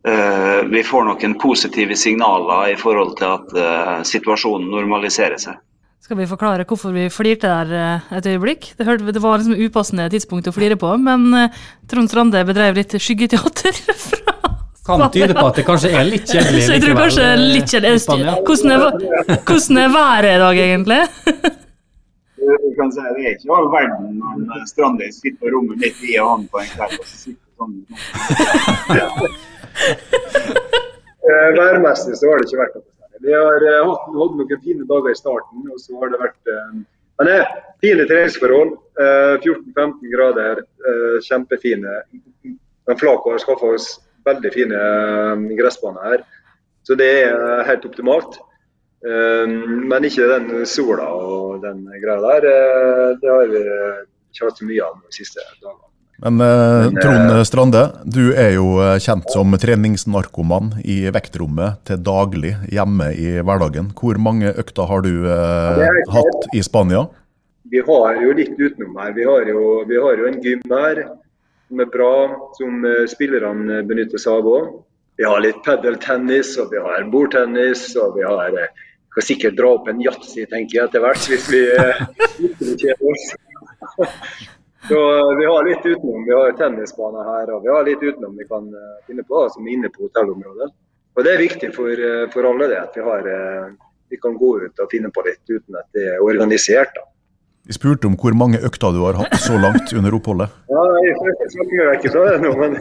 Eh, 0.07 0.65
vi 0.71 0.83
får 0.85 1.07
noen 1.07 1.35
positive 1.41 1.95
signaler 1.99 2.73
i 2.73 2.77
forhold 2.79 3.17
til 3.19 3.33
at 3.33 4.05
situasjonen 4.07 4.69
normaliserer 4.71 5.39
seg. 5.41 5.57
Skal 6.07 6.19
vi 6.21 6.27
forklare 6.29 6.63
hvorfor 6.67 6.93
vi 6.95 7.07
flirte 7.11 7.49
der 7.49 8.03
et 8.15 8.27
øyeblikk? 8.29 8.69
Det, 8.77 8.85
var 8.85 9.41
liksom 9.41 9.57
upassende 9.57 10.05
tidspunkt 10.13 10.47
å 10.47 10.55
flire 10.55 10.77
på, 10.79 10.93
men 11.01 11.49
Trond 11.89 12.11
Strande 12.11 12.45
bedrev 12.47 12.77
litt 12.77 12.95
skyggeteater 13.01 13.81
fra 14.07 14.36
kan 14.87 15.03
tyde 15.13 15.35
på 15.37 15.45
at 15.49 15.59
det 15.59 15.65
kanskje 15.67 15.91
er 15.93 16.07
litt 16.07 16.27
kjedelig. 16.31 16.63
Så 16.65 16.75
jeg 16.75 16.83
tror 16.83 16.99
kanskje 17.01 17.29
litt 17.41 17.73
kjedelig. 17.73 18.01
Hvordan 18.47 18.73
er, 18.75 18.79
hvordan 19.47 19.81
er 19.83 19.95
været 19.95 20.29
i 20.31 20.41
dag, 20.43 20.61
egentlig? 20.65 21.01
Du 22.47 22.69
kan 22.77 22.91
si 22.95 23.03
Det 23.03 23.23
er 23.25 23.33
ikke 23.35 23.55
all 23.57 23.67
verden 23.73 24.19
når 24.21 24.65
Strandøy 24.69 25.09
sitter 25.11 25.39
på 25.41 25.51
rommet 25.55 25.81
midt 25.83 26.03
i 26.07 26.15
og 26.21 26.29
han 26.31 26.45
på 26.51 26.61
en 26.61 26.69
kveld 26.75 26.99
og 27.01 27.07
sitter 27.11 27.45
sånn. 27.59 27.75
Eh, 31.27 31.49
værmessig 31.57 32.13
så 32.15 32.29
har 32.29 32.39
det 32.39 32.45
ikke 32.47 32.59
vært 32.61 32.75
noe 32.77 32.85
særlig. 32.87 33.17
Vi 33.25 33.33
har 33.35 33.63
hatt, 33.83 34.05
noen 34.15 34.61
fine 34.63 34.85
dager 34.87 35.11
i 35.11 35.17
starten, 35.19 35.65
og 35.67 35.81
så 35.83 35.97
har 35.99 36.13
det 36.13 36.19
vært 36.21 36.53
men 37.17 37.27
det 37.27 37.37
fine 37.81 38.05
treningsforhold. 38.07 38.75
Uh, 38.97 39.35
14-15 39.43 40.13
grader, 40.13 40.61
kjempefine. 41.25 42.01
Men 42.87 42.99
Flako 43.01 43.33
har 43.33 43.41
skaffa 43.43 43.73
oss 43.75 43.87
veldig 44.27 44.51
fine 44.53 44.81
gressbaner 45.57 46.11
her, 46.11 46.27
så 46.87 46.95
det 46.99 47.09
er 47.23 47.65
helt 47.67 47.87
optimalt. 47.87 48.39
men 49.07 50.05
ikke 50.07 50.25
den 50.25 50.65
sola 50.65 51.05
og 51.05 51.61
den 51.61 51.83
greia 52.01 52.17
der. 52.23 52.47
det 53.21 53.29
har 53.29 53.51
vi 53.51 53.61
ikke 53.61 54.47
hatt 54.47 54.57
så 54.57 54.65
mye 54.65 54.87
av 54.87 54.95
de 55.03 55.13
siste 55.13 55.43
dagene. 55.61 55.87
Men 56.17 56.37
Men 56.37 56.95
Trond 56.97 57.45
Strande, 57.45 57.83
du 58.05 58.31
er 58.33 58.55
jo 58.55 58.79
kjent 58.97 59.29
som 59.29 59.53
treningsnarkoman 59.61 60.71
i 60.81 61.03
vektrommet 61.13 61.83
til 61.85 62.01
daglig 62.01 62.55
hjemme 62.73 63.11
i 63.13 63.35
hverdagen. 63.45 63.91
Hvor 63.93 64.17
mange 64.17 64.49
økter 64.49 64.89
har 64.89 65.05
du 65.05 65.27
eh, 65.29 66.01
hatt 66.15 66.49
i 66.57 66.63
Spania? 66.65 67.05
Vi 67.69 67.83
har 67.85 68.17
jo 68.23 68.33
litt 68.33 68.57
utenom 68.57 68.97
her. 68.97 69.13
Vi 69.13 69.27
har 69.27 69.45
jo, 69.51 69.61
vi 69.85 70.01
har 70.01 70.17
jo 70.17 70.29
en 70.31 70.41
gym 70.41 70.63
her 70.71 71.03
som 71.67 71.83
er 71.83 71.89
bra, 71.93 72.11
som 72.57 72.85
eh, 72.85 73.05
spillerne 73.11 73.81
benytter 73.87 74.21
seg 74.21 74.41
av 74.41 74.51
òg. 74.51 74.73
Vi 75.17 75.25
har 75.25 75.41
litt 75.41 75.63
padeltennis, 75.65 76.55
og 76.61 76.73
vi 76.73 76.81
har 76.83 77.07
bordtennis, 77.13 77.89
og 77.97 78.19
vi 78.19 78.25
har 78.27 78.53
skal 79.09 79.25
sikkert 79.25 79.57
dra 79.57 79.71
opp 79.73 79.87
en 79.89 80.03
yatzy, 80.03 80.43
tenker 80.45 80.77
jeg, 80.77 80.89
etter 80.89 81.01
hvert, 81.01 81.23
hvis 81.31 81.47
vi 81.49 81.63
ikke 82.51 82.75
kjeder 82.83 83.07
oss. 83.09 83.31
Så 84.87 85.17
eh, 85.17 85.37
vi 85.37 85.45
har 85.45 85.65
litt 85.65 85.85
utenom. 85.85 86.25
Vi 86.25 86.33
har 86.33 86.51
tennisbane 86.51 87.23
her 87.23 87.51
og 87.53 87.63
vi 87.63 87.71
har 87.73 87.83
litt 87.83 88.03
utenom 88.03 88.37
vi 88.37 88.47
kan 88.47 88.67
eh, 88.73 88.93
finne 89.07 89.25
på, 89.27 89.43
som 89.51 89.67
er 89.67 89.73
inne 89.73 89.91
på 89.91 90.05
hotellområdet. 90.07 90.69
Og 91.17 91.25
Det 91.25 91.33
er 91.33 91.43
viktig 91.43 91.73
for, 91.75 91.91
eh, 91.91 92.27
for 92.33 92.47
alle 92.47 92.69
det 92.71 92.79
at 92.79 92.95
vi, 92.95 93.03
har, 93.03 93.29
vi 94.09 94.19
kan 94.21 94.37
gå 94.37 94.51
ut 94.63 94.83
og 94.83 94.91
finne 94.91 95.11
på 95.11 95.25
litt 95.27 95.43
uten 95.49 95.79
at 95.81 95.89
det 95.97 96.07
er 96.13 96.23
organisert. 96.23 96.95
da. 96.95 97.06
Vi 97.67 97.75
spurte 97.75 98.07
om 98.07 98.13
hvor 98.15 98.31
mange 98.31 98.59
økter 98.63 98.93
du 98.95 99.01
har 99.03 99.17
hatt 99.19 99.33
så 99.43 99.57
langt 99.59 99.91
under 99.91 100.15
oppholdet. 100.15 100.53
Ja, 100.77 100.83
jeg 101.03 101.49
snakker 101.51 101.89
ikke 101.95 102.09
fra 102.13 102.23
det 102.27 102.37
nå, 102.43 102.51
men 102.59 102.75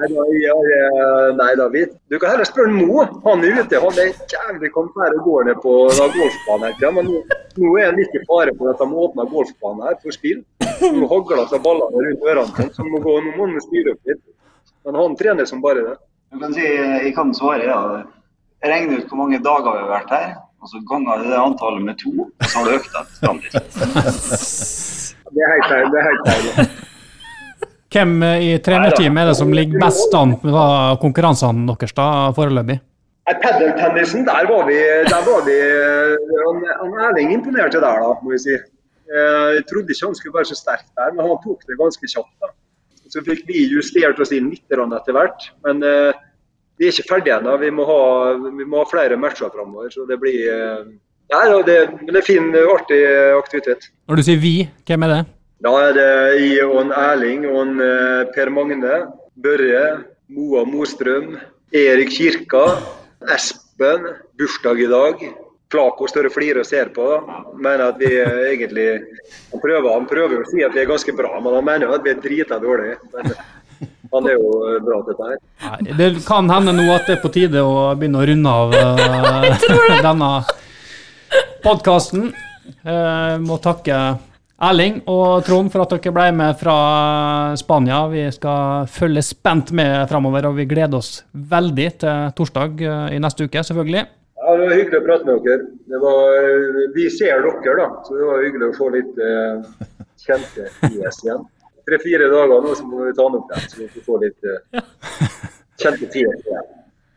Nei 1.40 1.48
da, 1.58 1.66
vi 1.72 1.84
Du 2.10 2.18
kan 2.20 2.34
heller 2.34 2.46
spørre 2.46 2.74
Mo. 2.74 3.04
Han 3.24 3.42
er 3.46 3.60
ute. 3.62 3.80
Han 3.82 3.98
er 4.02 4.10
jævlig 4.34 4.70
kan 4.74 4.90
og 4.90 5.22
går 5.24 5.48
ned 5.48 5.58
på 5.64 5.72
golfbanen. 6.16 6.76
Ja, 6.82 6.90
men 6.94 7.08
nå, 7.10 7.70
er 7.78 7.88
han 7.88 7.98
litt 7.98 8.14
i 8.14 8.22
fare 8.28 8.54
for 8.58 8.70
at 8.74 8.82
de 8.82 9.00
åpner 9.06 9.30
golfbanen 9.32 9.86
her 9.88 9.96
for 10.02 10.14
spill. 10.14 10.44
Nå 11.00 11.08
hagler 11.10 11.42
det 11.50 11.62
ballene 11.64 12.04
rundt 12.06 12.28
ørene 12.34 12.68
så 12.76 12.86
må 12.86 13.02
må, 13.02 13.16
nå 13.24 13.34
må 13.38 13.48
han 13.48 13.64
styre 13.66 13.96
opp 13.96 14.12
litt. 14.12 14.22
Men 14.86 15.00
han 15.00 15.16
trener 15.18 15.48
som 15.48 15.64
bare 15.64 15.86
det. 15.88 15.96
Du 16.30 16.38
kan 16.38 16.54
si, 16.54 16.66
Jeg 16.66 17.14
kan 17.16 17.34
svare, 17.34 17.66
ja. 17.66 18.04
Regne 18.62 19.00
ut 19.00 19.08
hvor 19.08 19.24
mange 19.24 19.42
dager 19.42 19.74
vi 19.74 19.84
har 19.86 19.92
vært 19.96 20.14
her. 20.14 20.30
Og 20.60 20.68
så 20.68 20.80
ganger 20.84 21.22
det 21.24 21.36
antallet 21.40 21.82
med 21.86 21.96
to, 22.00 22.10
og 22.26 22.44
så 22.44 22.60
har 22.60 22.68
du 22.68 22.76
økt 22.76 22.90
det 22.92 23.02
bestandig. 23.08 23.50
det 25.34 25.44
er 25.46 25.52
helt 25.54 25.68
feil. 25.72 25.86
Det 25.88 26.00
er 26.00 26.08
helt 26.10 26.28
feil. 26.28 26.70
Hvem 27.90 28.12
i 28.22 28.50
trenerteamet 28.62 29.22
er 29.22 29.30
det 29.32 29.38
som 29.40 29.54
ligger 29.56 29.80
best 29.82 30.12
an 30.14 30.36
med 30.44 31.00
konkurransene 31.02 31.64
deres 31.72 31.96
da, 31.96 32.06
foreløpig? 32.36 32.76
Padeltennisen, 33.30 34.26
der 34.26 34.46
var 34.50 34.66
vi, 34.66 34.76
der 35.06 35.24
var 35.26 35.42
vi 35.46 35.56
han, 36.44 36.62
han 36.82 36.94
Erling 37.08 37.32
imponerte 37.34 37.80
der, 37.82 38.04
da, 38.04 38.14
må 38.22 38.34
vi 38.34 38.40
si. 38.42 38.56
Eh, 39.10 39.48
jeg 39.56 39.66
trodde 39.70 39.94
ikke 39.94 40.06
han 40.06 40.16
skulle 40.18 40.38
være 40.38 40.50
så 40.50 40.58
sterk 40.58 40.86
der, 40.98 41.14
men 41.14 41.26
han 41.26 41.38
tok 41.44 41.64
det 41.66 41.78
ganske 41.78 42.10
kjapt. 42.14 42.34
da. 42.42 42.52
Så 43.10 43.22
fikk 43.26 43.46
vi 43.48 43.64
justert 43.72 44.20
oss 44.22 44.30
inn 44.34 44.52
litt 44.52 44.70
etter 44.70 45.16
hvert. 45.16 45.48
Men 45.66 45.82
uh, 45.82 46.14
vi 46.80 46.88
er 46.88 46.96
ikke 46.96 47.10
ferdige 47.10 47.36
ennå. 47.36 47.58
Vi, 47.60 47.68
vi, 47.68 48.64
må 48.64 48.80
ha 48.80 48.88
flere 48.88 49.18
matcher 49.20 49.52
framover. 49.52 49.90
Så 49.92 50.06
det 50.08 50.16
blir 50.22 50.46
eh, 50.48 50.86
ja, 51.30 51.42
det, 51.66 51.76
det 52.08 52.16
er 52.22 52.26
fin, 52.26 52.48
artig 52.56 53.02
aktivitet. 53.36 53.90
Når 54.08 54.20
du 54.20 54.26
sier 54.26 54.40
vi, 54.40 54.54
hvem 54.88 55.04
er 55.06 55.12
det? 55.12 55.20
Da 55.60 55.74
er 55.76 55.92
det 55.92 56.08
jeg 56.40 56.64
og 56.64 56.78
en 56.86 56.94
Erling 56.96 57.44
og 57.50 57.58
en 57.66 57.84
eh, 57.84 58.22
Per 58.32 58.48
Magne, 58.56 59.02
Børre, 59.44 59.84
Moa 60.32 60.64
Mostrøm, 60.64 61.34
Erik 61.76 62.14
Kirka, 62.16 62.64
Espen, 63.28 64.08
bursdag 64.40 64.80
i 64.80 64.88
dag. 64.88 65.28
Flak 65.70 66.00
og 66.02 66.32
flirer 66.32 66.64
og 66.64 66.66
ser 66.66 66.88
på. 66.96 67.04
Mener 67.60 67.90
at 67.92 68.00
vi 68.00 68.08
eh, 68.08 68.40
egentlig 68.54 68.88
han 69.52 69.60
prøver, 69.60 69.92
han 69.92 70.08
prøver 70.08 70.40
å 70.40 70.48
si 70.48 70.64
at 70.64 70.72
vi 70.74 70.80
er 70.80 70.88
ganske 70.90 71.12
bra, 71.12 71.36
men 71.44 71.60
han 71.60 71.68
mener 71.68 71.86
jo 71.86 71.94
at 71.98 72.08
vi 72.08 72.14
er 72.16 72.24
drita 72.24 72.58
dårlige. 72.58 72.96
Men 74.10 74.18
han 74.18 74.30
er 74.30 74.38
jo 74.38 74.54
eh, 74.66 74.78
bra 74.84 75.00
til 75.04 75.14
dette 75.14 75.28
her. 75.28 75.42
Nei, 75.66 75.96
det 75.98 76.08
kan 76.26 76.50
hende 76.50 76.74
nå 76.74 76.86
at 76.94 77.06
det 77.06 77.18
er 77.18 77.22
på 77.22 77.32
tide 77.34 77.62
å 77.62 77.90
begynne 77.98 78.22
å 78.22 78.26
runde 78.30 78.56
av 78.62 78.74
uh, 78.80 80.00
denne 80.02 80.30
podkasten. 81.64 82.30
Uh, 82.84 83.36
må 83.42 83.58
takke 83.62 84.00
Erling 84.60 85.00
og 85.08 85.46
Trond 85.46 85.70
for 85.72 85.86
at 85.86 85.94
dere 85.94 86.12
ble 86.12 86.26
med 86.36 86.58
fra 86.60 86.76
Spania. 87.56 88.02
Vi 88.12 88.26
skal 88.34 88.88
følge 88.92 89.22
spent 89.24 89.72
med 89.76 90.04
framover, 90.10 90.50
og 90.50 90.58
vi 90.58 90.68
gleder 90.68 91.00
oss 91.00 91.22
veldig 91.32 91.90
til 92.02 92.32
torsdag 92.36 92.82
uh, 92.84 93.06
i 93.14 93.20
neste 93.22 93.46
uke, 93.48 93.62
selvfølgelig. 93.64 94.08
Ja, 94.40 94.56
Det 94.56 94.66
var 94.66 94.74
hyggelig 94.74 94.98
å 94.98 95.06
prate 95.06 95.28
med 95.28 95.42
dere. 95.46 95.64
Det 95.92 95.98
var, 96.00 96.20
eh, 96.40 96.90
vi 96.94 97.06
ser 97.12 97.42
dere, 97.44 97.74
da, 97.76 97.88
så 98.04 98.16
det 98.16 98.28
var 98.28 98.44
hyggelig 98.44 98.68
å 98.70 98.76
få 98.76 98.88
litt 98.94 99.18
eh, 99.20 99.88
kjente 100.24 100.68
IS 100.88 101.18
igjen. 101.24 101.44
Tre-fire 101.86 102.28
dager 102.32 102.62
nå 102.64 102.74
så 102.76 102.86
må 102.88 103.06
vi 103.06 103.14
ta 103.16 103.26
den 103.26 103.38
opp 103.40 103.54
igjen, 103.54 103.70
så 103.70 103.80
vi 103.80 103.88
får 103.94 104.06
få 104.06 104.18
litt 104.22 104.48
uh, 104.50 104.84
kjente 105.80 106.10
tid 106.12 106.28
igjen. 106.28 106.68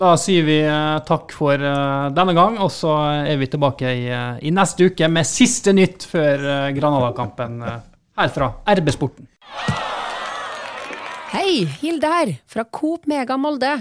Da 0.04 0.16
sier 0.20 0.44
vi 0.44 0.58
eh, 0.66 0.96
takk 1.08 1.32
for 1.32 1.54
eh, 1.54 2.08
denne 2.18 2.34
gang, 2.36 2.58
og 2.60 2.72
så 2.74 2.96
er 3.30 3.38
vi 3.40 3.48
tilbake 3.48 3.92
i, 3.94 4.08
i 4.42 4.52
neste 4.52 4.90
uke 4.90 5.08
med 5.08 5.30
siste 5.30 5.72
nytt 5.72 6.04
før 6.10 6.42
Granada-kampen 6.76 7.62
her 7.64 8.32
fra 8.34 8.50
RB 8.74 8.90
Sporten. 8.92 9.30
Hei, 11.34 11.64
Hilde 11.80 12.10
her, 12.10 12.34
fra 12.50 12.66
Coop 12.66 13.08
Mega 13.08 13.38
Molde. 13.40 13.72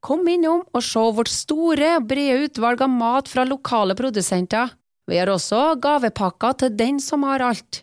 Kom 0.00 0.28
innom 0.28 0.62
og 0.72 0.84
se 0.84 1.00
vårt 1.16 1.30
store 1.32 1.96
brede 2.06 2.46
utvalg 2.46 2.82
av 2.84 2.92
mat 2.92 3.28
fra 3.28 3.46
lokale 3.48 3.96
produsenter. 3.98 4.70
Vi 5.10 5.18
har 5.18 5.28
også 5.32 5.74
gavepakker 5.82 6.54
til 6.62 6.76
den 6.78 7.00
som 7.02 7.26
har 7.26 7.42
alt. 7.42 7.82